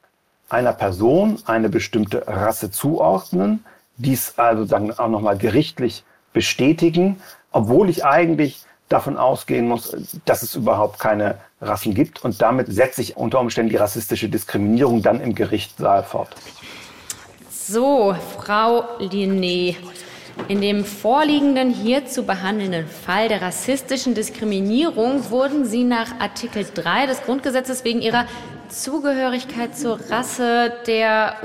[0.49, 3.63] einer Person eine bestimmte Rasse zuordnen,
[3.97, 6.03] dies also dann auch nochmal gerichtlich
[6.33, 12.23] bestätigen, obwohl ich eigentlich davon ausgehen muss, dass es überhaupt keine Rassen gibt.
[12.23, 16.35] Und damit setze ich unter Umständen die rassistische Diskriminierung dann im Gerichtssaal fort.
[17.49, 19.75] So, Frau Linné,
[20.47, 27.05] in dem vorliegenden hier zu behandelnden Fall der rassistischen Diskriminierung wurden Sie nach Artikel 3
[27.05, 28.25] des Grundgesetzes wegen Ihrer
[28.69, 31.35] Zugehörigkeit zur Rasse der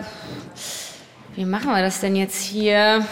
[1.39, 3.07] wie machen wir das denn jetzt hier?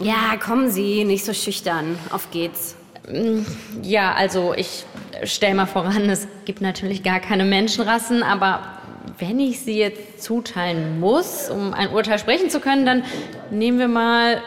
[0.00, 1.98] Ja, kommen Sie, nicht so schüchtern.
[2.08, 2.76] Auf geht's.
[3.06, 3.42] Mm,
[3.82, 4.86] ja, also ich
[5.24, 8.62] stelle mal voran, es gibt natürlich gar keine Menschenrassen, aber
[9.18, 13.04] wenn ich sie jetzt zuteilen muss, um ein Urteil sprechen zu können, dann
[13.50, 14.40] nehmen wir mal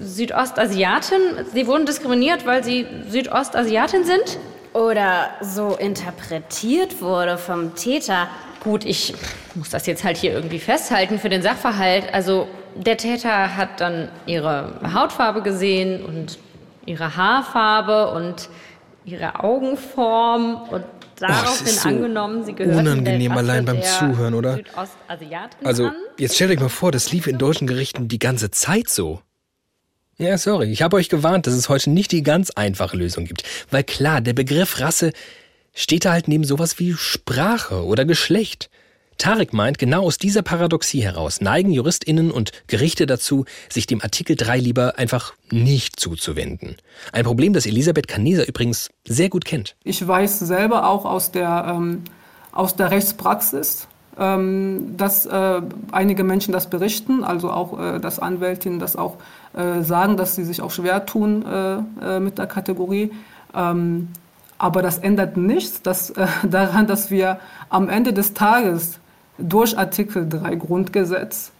[0.00, 1.20] Südostasiaten.
[1.52, 4.38] Sie wurden diskriminiert, weil sie Südostasiatin sind?
[4.72, 8.28] Oder so interpretiert wurde vom Täter.
[8.64, 9.14] Gut, ich
[9.54, 12.12] muss das jetzt halt hier irgendwie festhalten für den Sachverhalt.
[12.12, 16.38] Also der Täter hat dann ihre Hautfarbe gesehen und
[16.86, 18.48] ihre Haarfarbe und
[19.04, 20.84] ihre Augenform und
[21.20, 24.58] daraufhin oh, so angenommen, sie gehört unangenehm allein beim Zuhören, oder?
[25.62, 29.20] Also jetzt stellt euch mal vor, das lief in deutschen Gerichten die ganze Zeit so.
[30.16, 33.42] Ja, sorry, ich habe euch gewarnt, dass es heute nicht die ganz einfache Lösung gibt,
[33.70, 35.12] weil klar, der Begriff Rasse
[35.74, 38.70] steht da halt neben sowas wie Sprache oder Geschlecht.
[39.18, 44.36] Tarek meint, genau aus dieser Paradoxie heraus neigen JuristInnen und Gerichte dazu, sich dem Artikel
[44.36, 46.76] 3 lieber einfach nicht zuzuwenden.
[47.12, 49.76] Ein Problem, das Elisabeth Kaneser übrigens sehr gut kennt.
[49.84, 52.02] Ich weiß selber auch aus der, ähm,
[52.52, 53.86] aus der Rechtspraxis,
[54.18, 59.16] ähm, dass äh, einige Menschen das berichten, also auch, äh, dass Anwältinnen das auch
[59.54, 63.12] äh, sagen, dass sie sich auch schwer tun äh, äh, mit der Kategorie.
[63.54, 64.08] Ähm,
[64.58, 68.98] aber das ändert nichts dass, äh, daran, dass wir am Ende des Tages
[69.38, 71.52] durch Artikel 3 Grundgesetz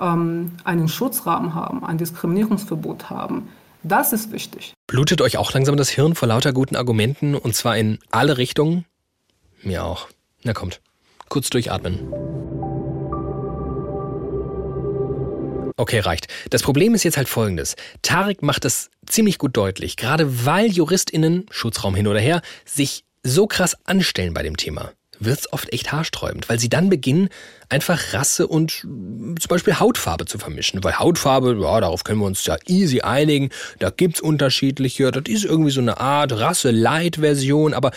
[0.00, 3.48] ähm, einen Schutzrahmen haben, ein Diskriminierungsverbot haben.
[3.82, 4.74] Das ist wichtig.
[4.86, 8.84] Blutet euch auch langsam das Hirn vor lauter guten Argumenten und zwar in alle Richtungen?
[9.62, 10.08] Mir auch.
[10.42, 10.80] Na kommt,
[11.28, 11.98] kurz durchatmen.
[15.78, 16.26] Okay, reicht.
[16.50, 17.76] Das Problem ist jetzt halt folgendes.
[18.02, 23.46] Tarek macht es ziemlich gut deutlich, gerade weil JuristInnen, Schutzraum hin oder her, sich so
[23.46, 27.28] krass anstellen bei dem Thema, wird es oft echt haarsträubend, weil sie dann beginnen,
[27.68, 30.82] einfach Rasse und zum Beispiel Hautfarbe zu vermischen.
[30.82, 35.44] Weil Hautfarbe, ja, darauf können wir uns ja easy einigen, da gibt's unterschiedliche, das ist
[35.44, 37.92] irgendwie so eine Art Rasse-Light-Version, aber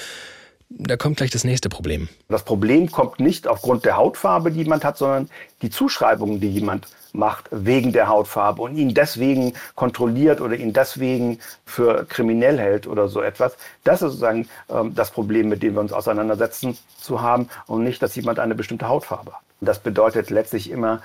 [0.69, 2.09] da kommt gleich das nächste Problem.
[2.29, 5.29] Das Problem kommt nicht aufgrund der Hautfarbe, die jemand hat, sondern
[5.63, 11.39] die Zuschreibungen, die jemand macht wegen der Hautfarbe und ihn deswegen kontrolliert oder ihn deswegen
[11.65, 13.55] für kriminell hält oder so etwas.
[13.83, 18.01] Das ist sozusagen ähm, das Problem, mit dem wir uns auseinandersetzen zu haben und nicht,
[18.01, 19.41] dass jemand eine bestimmte Hautfarbe hat.
[19.61, 21.01] Das bedeutet letztlich immer,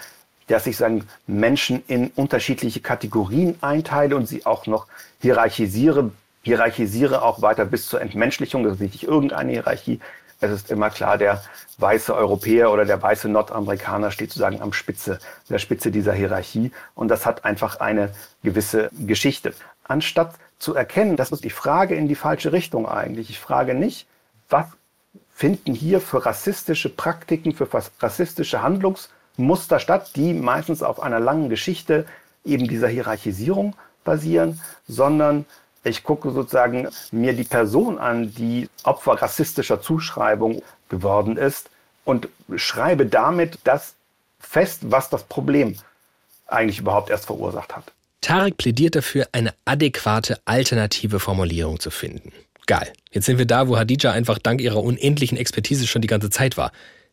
[0.46, 4.86] dass ich sagen, Menschen in unterschiedliche Kategorien einteile und sie auch noch
[5.20, 6.10] hierarchisiere,
[6.42, 8.62] hierarchisiere auch weiter bis zur Entmenschlichung.
[8.62, 10.00] Das ist nicht irgendeine Hierarchie.
[10.40, 11.42] Es ist immer klar, der
[11.78, 15.18] weiße Europäer oder der weiße Nordamerikaner steht sozusagen am Spitze,
[15.48, 16.72] der Spitze dieser Hierarchie.
[16.94, 18.10] Und das hat einfach eine
[18.42, 19.54] gewisse Geschichte.
[19.84, 23.30] Anstatt zu erkennen, das ist die Frage in die falsche Richtung eigentlich.
[23.30, 24.06] Ich frage nicht,
[24.48, 24.66] was
[25.32, 27.68] finden hier für rassistische Praktiken, für
[28.00, 32.06] rassistische Handlungsmuster statt, die meistens auf einer langen Geschichte
[32.44, 35.44] eben dieser Hierarchisierung basieren, sondern
[35.86, 41.70] ich gucke sozusagen mir die Person an, die Opfer rassistischer Zuschreibung geworden ist
[42.04, 43.94] und schreibe damit das
[44.38, 45.76] fest, was das Problem
[46.46, 47.84] eigentlich überhaupt erst verursacht hat.
[48.20, 52.32] Tarek plädiert dafür, eine adäquate alternative Formulierung zu finden.
[52.66, 52.92] Geil.
[53.12, 56.56] Jetzt sind wir da, wo Hadija einfach dank ihrer unendlichen Expertise schon die ganze Zeit
[56.56, 56.72] war.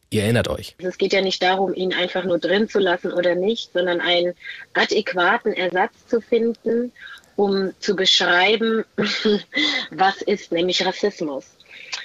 [0.10, 0.76] Ihr erinnert euch.
[0.80, 4.34] Es geht ja nicht darum, ihn einfach nur drin zu lassen oder nicht, sondern einen
[4.74, 6.92] adäquaten Ersatz zu finden
[7.36, 8.84] um zu beschreiben,
[9.92, 11.46] was ist nämlich Rassismus,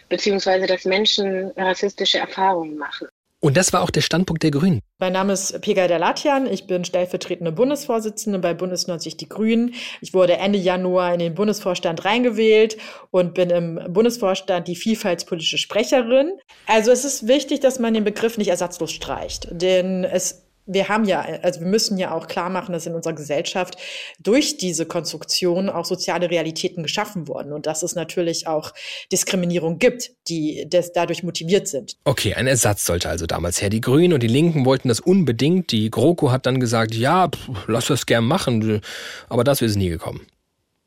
[0.09, 3.09] beziehungsweise dass Menschen rassistische Erfahrungen machen.
[3.41, 4.81] Und das war auch der Standpunkt der Grünen.
[4.99, 6.49] Mein Name ist Pega Delatian.
[6.49, 9.75] Ich bin stellvertretende Bundesvorsitzende bei Bundes 90 Die Grünen.
[10.01, 12.79] Ich wurde Ende Januar in den Bundesvorstand reingewählt
[13.13, 16.33] und bin im Bundesvorstand die vielfaltspolitische Sprecherin.
[16.67, 21.05] Also es ist wichtig, dass man den Begriff nicht ersatzlos streicht, denn es wir haben
[21.07, 23.77] ja, also wir müssen ja auch klar machen, dass in unserer Gesellschaft
[24.21, 28.75] durch diese Konstruktion auch soziale Realitäten geschaffen wurden und dass es natürlich auch
[29.11, 31.97] Diskriminierung gibt, die des, dadurch motiviert sind.
[32.05, 33.71] Okay, ein Ersatz sollte also damals her.
[33.71, 35.73] Die Grünen und die Linken wollten das unbedingt.
[35.73, 38.83] Die GroKo hat dann gesagt, ja, pff, lass das gern machen,
[39.29, 40.27] aber das ist nie gekommen.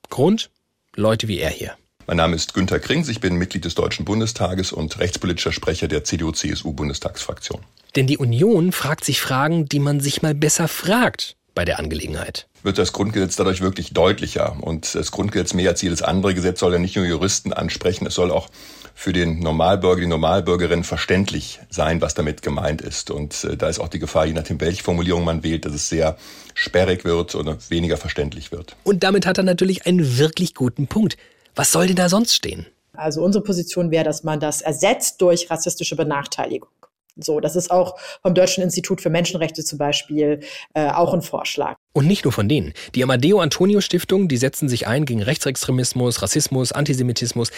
[0.09, 0.51] Grund?
[0.95, 1.75] Leute wie er hier.
[2.05, 6.03] Mein Name ist Günter Krings, ich bin Mitglied des Deutschen Bundestages und rechtspolitischer Sprecher der
[6.03, 7.61] CDU-CSU-Bundestagsfraktion.
[7.95, 12.47] Denn die Union fragt sich Fragen, die man sich mal besser fragt bei der Angelegenheit.
[12.63, 14.55] Wird das Grundgesetz dadurch wirklich deutlicher?
[14.61, 18.15] Und das Grundgesetz mehr als jedes andere Gesetz soll ja nicht nur Juristen ansprechen, es
[18.15, 18.49] soll auch
[18.93, 23.09] für den Normalbürger, die Normalbürgerin verständlich sein, was damit gemeint ist.
[23.09, 25.89] Und äh, da ist auch die Gefahr, je nachdem, welche Formulierung man wählt, dass es
[25.89, 26.17] sehr
[26.53, 28.75] sperrig wird oder weniger verständlich wird.
[28.83, 31.17] Und damit hat er natürlich einen wirklich guten Punkt.
[31.55, 32.67] Was soll denn da sonst stehen?
[32.93, 36.69] Also unsere Position wäre, dass man das ersetzt durch rassistische Benachteiligung.
[37.17, 40.39] So, das ist auch vom Deutschen Institut für Menschenrechte zum Beispiel
[40.73, 41.75] äh, auch ein Vorschlag.
[41.93, 42.73] Und nicht nur von denen.
[42.95, 47.51] Die Amadeo Antonio Stiftung, die setzen sich ein gegen Rechtsextremismus, Rassismus, Antisemitismus.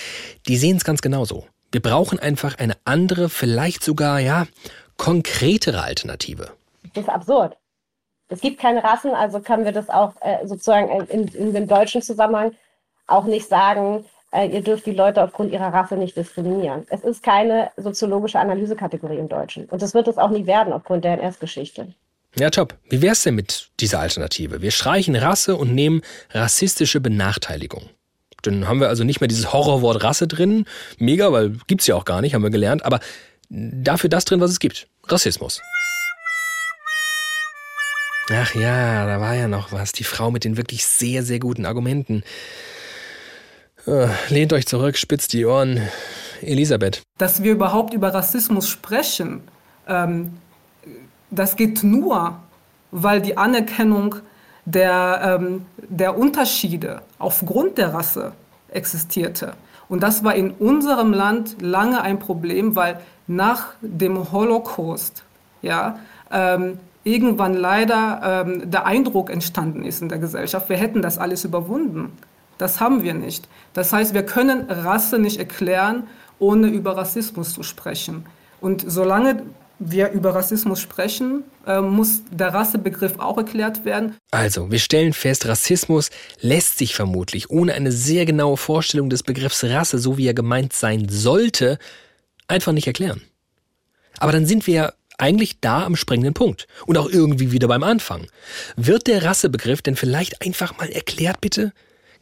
[0.48, 1.46] Die sehen es ganz genauso.
[1.72, 4.48] Wir brauchen einfach eine andere, vielleicht sogar, ja,
[4.98, 6.52] konkretere Alternative.
[6.94, 7.58] Das ist absurd.
[8.30, 12.02] Es gibt keine Rassen, also können wir das auch äh, sozusagen in, in dem deutschen
[12.02, 12.54] Zusammenhang
[13.08, 16.86] auch nicht sagen, äh, ihr dürft die Leute aufgrund ihrer Rasse nicht diskriminieren.
[16.90, 19.66] Es ist keine soziologische Analysekategorie im Deutschen.
[19.66, 21.94] Und das wird es auch nie werden aufgrund der NS-Geschichte.
[22.36, 22.76] Ja, top.
[22.90, 24.62] Wie wäre es denn mit dieser Alternative?
[24.62, 27.90] Wir streichen Rasse und nehmen rassistische Benachteiligung.
[28.42, 30.66] Dann haben wir also nicht mehr dieses Horrorwort Rasse drin.
[30.98, 32.86] Mega, weil gibt's ja auch gar nicht, haben wir gelernt.
[32.86, 33.00] Aber
[33.50, 34.88] dafür das drin, was es gibt.
[35.08, 35.62] Rassismus.
[38.32, 39.92] Ach ja, da war ja noch was.
[39.92, 42.24] Die Frau mit den wirklich sehr, sehr guten Argumenten.
[43.86, 45.82] Äh, lehnt euch zurück, spitzt die Ohren.
[46.42, 47.02] Elisabeth.
[47.18, 49.42] Dass wir überhaupt über Rassismus sprechen,
[49.88, 50.34] ähm,
[51.32, 52.38] das geht nur,
[52.92, 54.16] weil die Anerkennung
[54.66, 58.34] der, ähm, der Unterschiede aufgrund der Rasse
[58.70, 59.54] existierte.
[59.90, 65.24] Und das war in unserem Land lange ein Problem, weil nach dem Holocaust
[65.62, 66.00] ja,
[66.32, 71.44] ähm, irgendwann leider ähm, der Eindruck entstanden ist in der Gesellschaft, wir hätten das alles
[71.44, 72.12] überwunden.
[72.58, 73.48] Das haben wir nicht.
[73.74, 76.08] Das heißt, wir können Rasse nicht erklären,
[76.40, 78.26] ohne über Rassismus zu sprechen.
[78.62, 79.44] Und solange
[79.80, 84.16] wir über Rassismus sprechen, äh, muss der Rassebegriff auch erklärt werden.
[84.32, 89.64] Also, wir stellen fest, Rassismus lässt sich vermutlich ohne eine sehr genaue Vorstellung des Begriffs
[89.64, 91.78] Rasse, so wie er gemeint sein sollte,
[92.48, 93.22] einfach nicht erklären.
[94.20, 97.84] Aber dann sind wir ja eigentlich da am springenden Punkt und auch irgendwie wieder beim
[97.84, 98.28] Anfang.
[98.76, 101.72] Wird der Rassebegriff denn vielleicht einfach mal erklärt, bitte?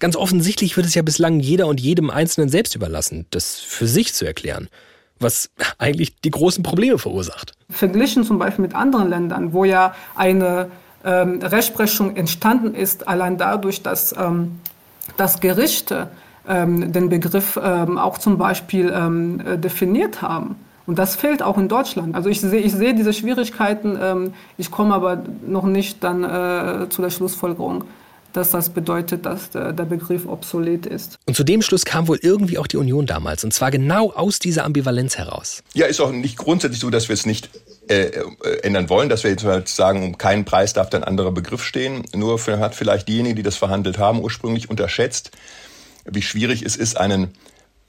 [0.02, 4.16] Ganz offensichtlich wird es ja bislang jeder und jedem Einzelnen selbst überlassen, das für sich
[4.16, 4.68] zu erklären,
[5.20, 7.54] was eigentlich die großen Probleme verursacht.
[7.70, 10.72] Verglichen zum Beispiel mit anderen Ländern, wo ja eine
[11.06, 14.60] ähm, Rechtsprechung entstanden ist, allein dadurch, dass, ähm,
[15.18, 16.10] dass Gerichte
[16.48, 20.56] ähm, den Begriff ähm, auch zum Beispiel ähm, äh, definiert haben.
[20.88, 22.16] Und das fehlt auch in Deutschland.
[22.16, 26.90] Also ich sehe ich seh diese Schwierigkeiten, ähm, ich komme aber noch nicht dann äh,
[26.90, 27.84] zu der Schlussfolgerung,
[28.34, 31.18] dass das bedeutet, dass der, Begriff obsolet ist.
[31.26, 33.44] Und zu dem Schluss kam wohl irgendwie auch die Union damals.
[33.44, 35.64] Und zwar genau aus dieser Ambivalenz heraus.
[35.74, 37.50] Ja, ist auch nicht grundsätzlich so, dass wir es nicht
[37.90, 38.24] äh, äh,
[38.64, 42.04] ändern wollen, dass wir jetzt halt sagen, um keinen Preis darf ein anderer Begriff stehen.
[42.16, 45.32] Nur hat vielleicht diejenigen, die das verhandelt haben, ursprünglich unterschätzt,
[46.06, 47.34] wie schwierig es ist, einen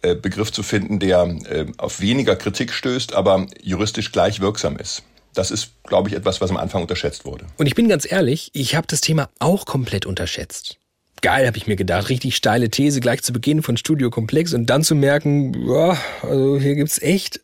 [0.02, 5.04] äh, Begriff zu finden, der äh, auf weniger Kritik stößt, aber juristisch gleich wirksam ist.
[5.34, 7.46] Das ist, glaube ich, etwas, was am Anfang unterschätzt wurde.
[7.56, 10.76] Und ich bin ganz ehrlich, ich habe das Thema auch komplett unterschätzt.
[11.22, 12.08] Geil, habe ich mir gedacht.
[12.08, 16.58] Richtig steile These gleich zu Beginn von Studio Komplex und dann zu merken, ja, also
[16.58, 17.40] hier gibt's echt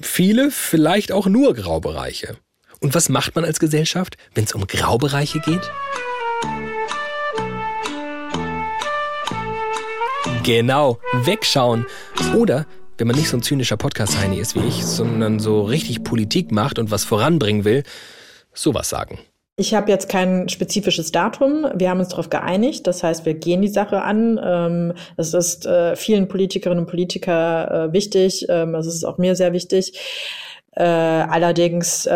[0.00, 2.36] viele, vielleicht auch nur Graubereiche.
[2.80, 5.70] Und was macht man als Gesellschaft, wenn es um Graubereiche geht?
[10.42, 11.86] Genau, wegschauen.
[12.34, 12.66] Oder,
[13.00, 16.78] wenn man nicht so ein zynischer Podcast-Heini ist wie ich, sondern so richtig Politik macht
[16.78, 17.82] und was voranbringen will,
[18.52, 19.18] sowas sagen.
[19.56, 21.66] Ich habe jetzt kein spezifisches Datum.
[21.74, 22.86] Wir haben uns darauf geeinigt.
[22.86, 24.38] Das heißt, wir gehen die Sache an.
[24.42, 28.46] Ähm, es ist äh, vielen Politikerinnen und Politikern äh, wichtig.
[28.50, 29.98] Ähm, es ist auch mir sehr wichtig.
[30.72, 32.08] Äh, allerdings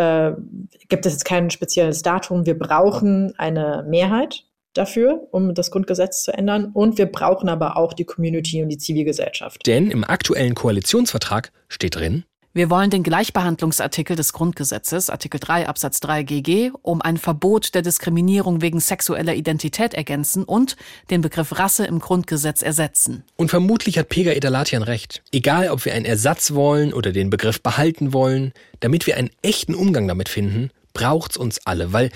[0.87, 2.45] gibt es jetzt kein spezielles Datum.
[2.45, 4.45] Wir brauchen eine Mehrheit
[4.77, 6.71] dafür, um das Grundgesetz zu ändern.
[6.73, 9.65] Und wir brauchen aber auch die Community und die Zivilgesellschaft.
[9.65, 12.25] Denn im aktuellen Koalitionsvertrag steht drin,
[12.57, 17.81] wir wollen den Gleichbehandlungsartikel des Grundgesetzes, Artikel 3 Absatz 3 GG, um ein Verbot der
[17.81, 20.77] Diskriminierung wegen sexueller Identität ergänzen und
[21.09, 23.25] den Begriff Rasse im Grundgesetz ersetzen.
[23.35, 25.21] Und vermutlich hat Pega Edalatian recht.
[25.33, 29.75] Egal, ob wir einen Ersatz wollen oder den Begriff behalten wollen, damit wir einen echten
[29.75, 32.09] Umgang damit finden, braucht's uns alle, weil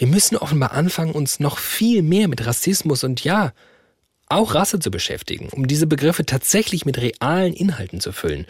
[0.00, 3.52] wir müssen offenbar anfangen, uns noch viel mehr mit Rassismus und ja,
[4.30, 8.46] auch Rasse zu beschäftigen, um diese Begriffe tatsächlich mit realen Inhalten zu füllen.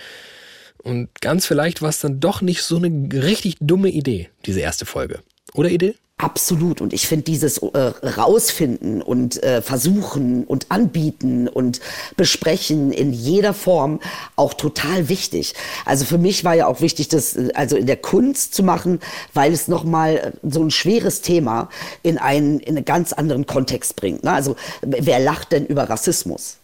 [0.78, 4.86] Und ganz vielleicht war es dann doch nicht so eine richtig dumme Idee, diese erste
[4.86, 5.18] Folge.
[5.52, 5.96] Oder Idee?
[6.22, 6.82] Absolut.
[6.82, 11.80] Und ich finde dieses äh, rausfinden und äh, versuchen und anbieten und
[12.18, 14.00] besprechen in jeder Form
[14.36, 15.54] auch total wichtig.
[15.86, 19.00] Also für mich war ja auch wichtig, das äh, also in der Kunst zu machen,
[19.32, 21.70] weil es nochmal äh, so ein schweres Thema
[22.02, 24.22] in einen, in einen ganz anderen Kontext bringt.
[24.22, 24.32] Ne?
[24.32, 26.58] Also wer lacht denn über Rassismus?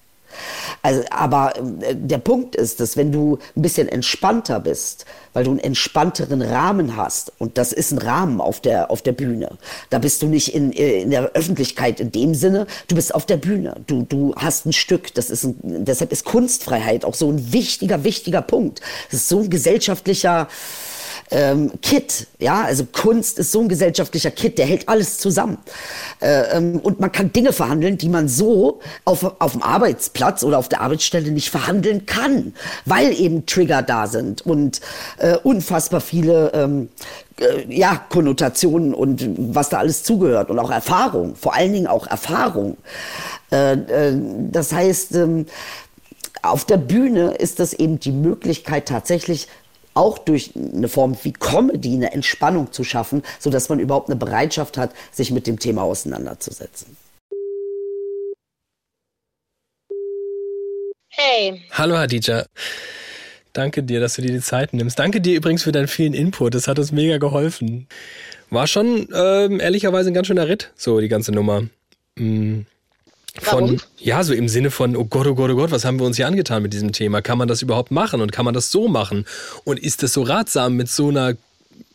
[0.83, 5.51] Also, aber äh, der Punkt ist, dass wenn du ein bisschen entspannter bist, weil du
[5.51, 9.59] einen entspannteren Rahmen hast, und das ist ein Rahmen auf der, auf der Bühne,
[9.91, 13.27] da bist du nicht in, äh, in der Öffentlichkeit in dem Sinne, du bist auf
[13.27, 17.31] der Bühne, du, du hast ein Stück, das ist ein, deshalb ist Kunstfreiheit auch so
[17.31, 18.81] ein wichtiger, wichtiger Punkt.
[19.11, 20.49] Das ist so ein gesellschaftlicher,
[21.31, 22.27] ähm, Kit.
[22.39, 25.59] Ja, also Kunst ist so ein gesellschaftlicher Kit, der hält alles zusammen.
[26.21, 30.59] Äh, ähm, und man kann Dinge verhandeln, die man so auf, auf dem Arbeitsplatz oder
[30.59, 32.55] auf der Arbeitsstelle nicht verhandeln kann,
[32.85, 34.81] weil eben Trigger da sind und
[35.19, 36.89] äh, unfassbar viele ähm,
[37.41, 42.07] äh, ja, Konnotationen und was da alles zugehört und auch Erfahrung, vor allen Dingen auch
[42.07, 42.77] Erfahrung.
[43.51, 43.77] Äh,
[44.51, 45.47] das heißt, ähm,
[46.43, 49.49] auf der Bühne ist das eben die Möglichkeit tatsächlich
[49.97, 54.77] auch durch eine Form wie Comedy eine Entspannung zu schaffen, sodass man überhaupt eine Bereitschaft
[54.77, 56.97] hat, sich mit dem Thema auseinanderzusetzen.
[61.09, 61.63] Hey.
[61.73, 62.45] Hallo Hadija.
[63.55, 64.99] Danke dir, dass du dir die Zeit nimmst.
[64.99, 66.55] Danke dir übrigens für deinen vielen Input.
[66.55, 67.89] Das hat uns mega geholfen.
[68.51, 71.67] War schon ähm, ehrlicherweise ein ganz schöner Ritt, so die ganze Nummer.
[72.17, 72.67] Mhm.
[73.41, 73.77] Von, Warum?
[73.99, 76.17] ja, so im Sinne von, oh Gott, oh Gott, oh Gott, was haben wir uns
[76.17, 77.23] hier angetan mit diesem Thema?
[77.23, 79.27] Kann man das überhaupt machen und kann man das so machen?
[79.65, 81.37] Und ist es so ratsam, mit so einer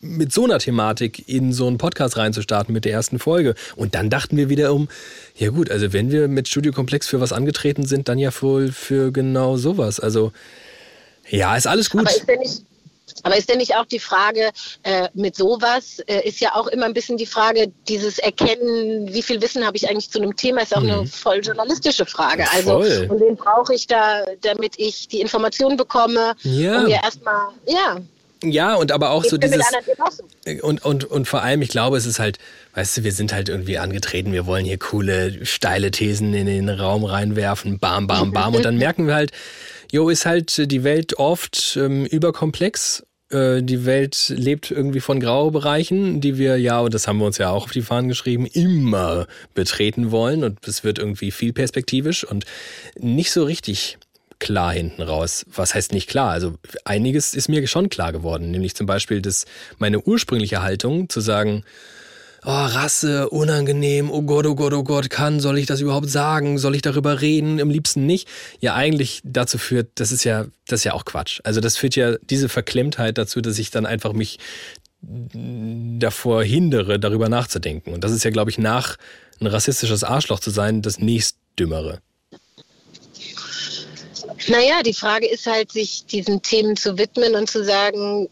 [0.00, 3.54] mit so einer Thematik in so einen Podcast reinzustarten mit der ersten Folge.
[3.76, 4.88] Und dann dachten wir wieder um,
[5.36, 8.72] ja gut, also wenn wir mit Studio Komplex für was angetreten sind, dann ja wohl
[8.72, 10.00] für genau sowas.
[10.00, 10.32] Also
[11.28, 12.00] ja, ist alles gut.
[12.00, 12.62] Aber ist denn nicht,
[13.22, 14.50] aber ist denn nicht auch die Frage
[14.82, 19.22] äh, mit sowas, äh, ist ja auch immer ein bisschen die Frage, dieses Erkennen, wie
[19.22, 20.90] viel Wissen habe ich eigentlich zu einem Thema, ist auch mhm.
[20.90, 22.50] eine voll journalistische Frage.
[22.50, 23.06] Also, voll.
[23.10, 26.78] und wen brauche ich da, damit ich die Informationen bekomme, ja.
[26.78, 27.98] um mir erstmal, ja.
[28.44, 29.64] Ja, und aber auch ich so dieses.
[30.62, 32.38] Und, und, und vor allem, ich glaube, es ist halt,
[32.74, 36.68] weißt du, wir sind halt irgendwie angetreten, wir wollen hier coole, steile Thesen in den
[36.68, 38.54] Raum reinwerfen, bam, bam, bam.
[38.54, 39.30] und dann merken wir halt,
[39.92, 43.04] Jo, ist halt die Welt oft ähm, überkomplex.
[43.28, 47.36] Äh, die Welt lebt irgendwie von Graubereichen, die wir ja, und das haben wir uns
[47.36, 50.44] ja auch auf die Fahnen geschrieben, immer betreten wollen.
[50.44, 52.46] Und es wird irgendwie viel perspektivisch und
[52.98, 53.98] nicht so richtig
[54.38, 55.44] klar hinten raus.
[55.54, 56.30] Was heißt nicht klar?
[56.30, 56.54] Also
[56.86, 59.44] einiges ist mir schon klar geworden, nämlich zum Beispiel dass
[59.76, 61.64] meine ursprüngliche Haltung zu sagen,
[62.44, 66.58] oh, Rasse, unangenehm, oh Gott, oh Gott, oh Gott, kann, soll ich das überhaupt sagen?
[66.58, 67.60] Soll ich darüber reden?
[67.60, 68.28] Am liebsten nicht.
[68.60, 71.40] Ja, eigentlich dazu führt, das ist ja, das ist ja auch Quatsch.
[71.44, 74.38] Also das führt ja diese Verklemmtheit dazu, dass ich dann einfach mich
[75.02, 77.92] davor hindere, darüber nachzudenken.
[77.92, 78.96] Und das ist ja, glaube ich, nach
[79.40, 82.00] ein rassistisches Arschloch zu sein, das nächstdümmere.
[84.48, 88.28] Naja, die Frage ist halt, sich diesen Themen zu widmen und zu sagen,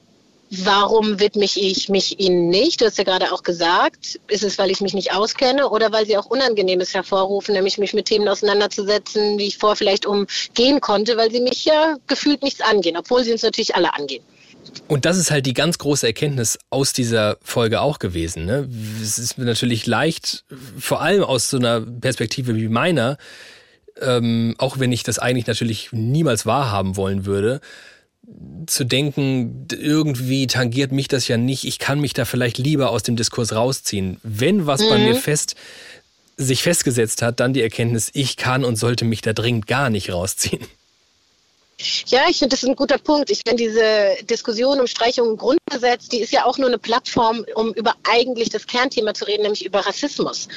[0.50, 2.80] Warum widme ich mich ihnen nicht?
[2.80, 6.06] Du hast ja gerade auch gesagt, ist es, weil ich mich nicht auskenne oder weil
[6.06, 11.16] sie auch Unangenehmes hervorrufen, nämlich mich mit Themen auseinanderzusetzen, die ich vorher vielleicht umgehen konnte,
[11.16, 14.24] weil sie mich ja gefühlt nichts angehen, obwohl sie uns natürlich alle angehen.
[14.88, 18.44] Und das ist halt die ganz große Erkenntnis aus dieser Folge auch gewesen.
[18.44, 18.68] Ne?
[19.00, 20.44] Es ist natürlich leicht,
[20.78, 23.18] vor allem aus so einer Perspektive wie meiner,
[24.00, 27.60] ähm, auch wenn ich das eigentlich natürlich niemals wahrhaben wollen würde,
[28.66, 33.02] zu denken, irgendwie tangiert mich das ja nicht, ich kann mich da vielleicht lieber aus
[33.02, 34.18] dem Diskurs rausziehen.
[34.22, 34.88] Wenn was mhm.
[34.88, 35.56] bei mir fest
[36.36, 40.10] sich festgesetzt hat, dann die Erkenntnis, ich kann und sollte mich da dringend gar nicht
[40.10, 40.66] rausziehen.
[42.06, 43.30] Ja, ich finde, das ist ein guter Punkt.
[43.30, 47.44] Ich finde, diese Diskussion um Streichung im Grundgesetz, die ist ja auch nur eine Plattform,
[47.54, 50.48] um über eigentlich das Kernthema zu reden, nämlich über Rassismus.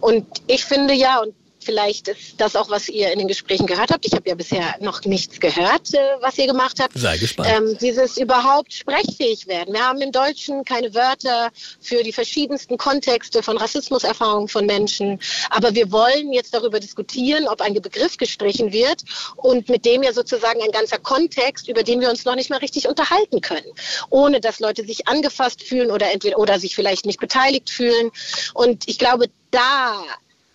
[0.00, 3.90] Und ich finde ja, und Vielleicht ist das auch, was ihr in den Gesprächen gehört
[3.90, 4.06] habt.
[4.06, 6.98] Ich habe ja bisher noch nichts gehört, äh, was ihr gemacht habt.
[6.98, 7.48] Sei gespannt.
[7.52, 9.74] Ähm, dieses überhaupt sprechfähig werden.
[9.74, 11.50] Wir haben im Deutschen keine Wörter
[11.80, 15.20] für die verschiedensten Kontexte von Rassismuserfahrungen von Menschen.
[15.50, 19.02] Aber wir wollen jetzt darüber diskutieren, ob ein Begriff gestrichen wird
[19.36, 22.58] und mit dem ja sozusagen ein ganzer Kontext, über den wir uns noch nicht mal
[22.58, 23.72] richtig unterhalten können.
[24.10, 28.10] Ohne dass Leute sich angefasst fühlen oder entweder oder sich vielleicht nicht beteiligt fühlen.
[28.54, 30.02] Und ich glaube, da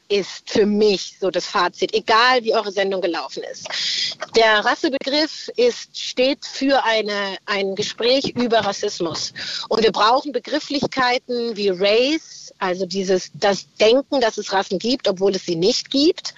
[0.10, 3.68] ist für mich so das Fazit, egal wie eure Sendung gelaufen ist.
[4.36, 9.34] Der Rassebegriff ist, steht für eine, ein Gespräch über Rassismus.
[9.70, 15.36] Und wir brauchen Begrifflichkeiten wie Race, also dieses, das Denken, dass es Rassen gibt, obwohl
[15.36, 16.34] es sie nicht gibt,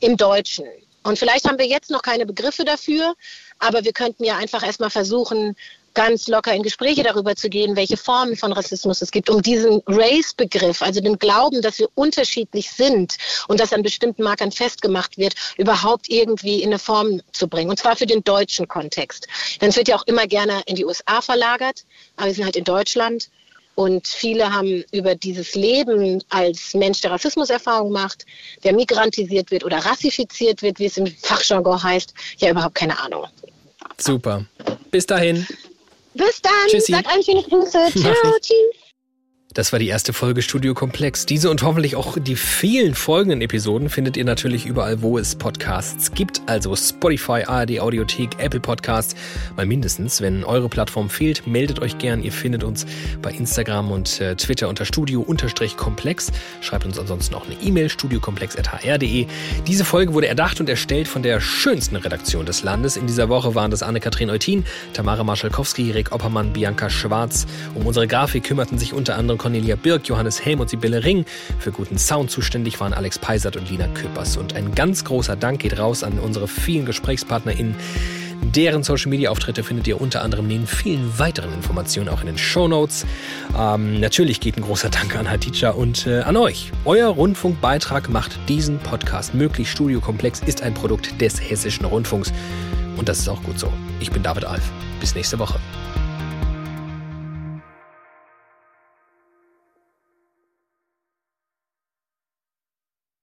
[0.00, 0.66] im Deutschen.
[1.02, 3.14] Und vielleicht haben wir jetzt noch keine Begriffe dafür,
[3.58, 5.54] aber wir könnten ja einfach erstmal versuchen,
[5.94, 9.82] ganz locker in Gespräche darüber zu gehen, welche Formen von Rassismus es gibt, um diesen
[9.86, 13.16] Race-Begriff, also den Glauben, dass wir unterschiedlich sind
[13.48, 17.70] und das an bestimmten Markern festgemacht wird, überhaupt irgendwie in eine Form zu bringen.
[17.70, 19.28] Und zwar für den deutschen Kontext.
[19.60, 21.84] Denn es wird ja auch immer gerne in die USA verlagert,
[22.16, 23.30] aber wir sind halt in Deutschland.
[23.76, 28.24] Und viele haben über dieses Leben als Mensch, der Rassismuserfahrung macht,
[28.62, 33.26] der migrantisiert wird oder rassifiziert wird, wie es im Fachjargon heißt, ja überhaupt keine Ahnung.
[33.98, 34.44] Super.
[34.90, 35.46] Bis dahin.
[36.14, 36.52] Bis dann.
[36.68, 36.92] Tschüssi.
[36.92, 37.90] Sag eine schöne Grüße.
[37.98, 38.38] Ciao.
[38.40, 38.83] Tschüss.
[39.54, 41.26] Das war die erste Folge Studio Komplex.
[41.26, 46.10] Diese und hoffentlich auch die vielen folgenden Episoden findet ihr natürlich überall, wo es Podcasts
[46.10, 46.42] gibt.
[46.46, 49.14] Also Spotify, ARD Audiothek, Apple Podcasts.
[49.54, 50.20] Mal mindestens.
[50.20, 52.24] Wenn eure Plattform fehlt, meldet euch gern.
[52.24, 52.84] Ihr findet uns
[53.22, 56.32] bei Instagram und äh, Twitter unter Studio-Komplex.
[56.60, 59.26] Schreibt uns ansonsten auch eine E-Mail, studiokomplex.hr.de.
[59.68, 62.96] Diese Folge wurde erdacht und erstellt von der schönsten Redaktion des Landes.
[62.96, 67.46] In dieser Woche waren das Anne-Kathrin Eutin, Tamara Marschalkowski, Rick Oppermann, Bianca Schwarz.
[67.76, 71.26] Um unsere Grafik kümmerten sich unter anderem Cornelia Birk, Johannes Helm und Sibylle Ring.
[71.58, 74.38] Für guten Sound zuständig waren Alex Peisert und Lina Köpers.
[74.38, 77.74] Und ein ganz großer Dank geht raus an unsere vielen GesprächspartnerInnen.
[78.40, 82.38] Deren Social Media Auftritte findet ihr unter anderem neben vielen weiteren Informationen auch in den
[82.38, 83.04] Show Notes.
[83.54, 86.72] Ähm, natürlich geht ein großer Dank an Hadija und äh, an euch.
[86.86, 89.70] Euer Rundfunkbeitrag macht diesen Podcast möglich.
[89.70, 92.32] Studio Komplex ist ein Produkt des Hessischen Rundfunks.
[92.96, 93.70] Und das ist auch gut so.
[94.00, 94.70] Ich bin David Alf.
[95.00, 95.60] Bis nächste Woche.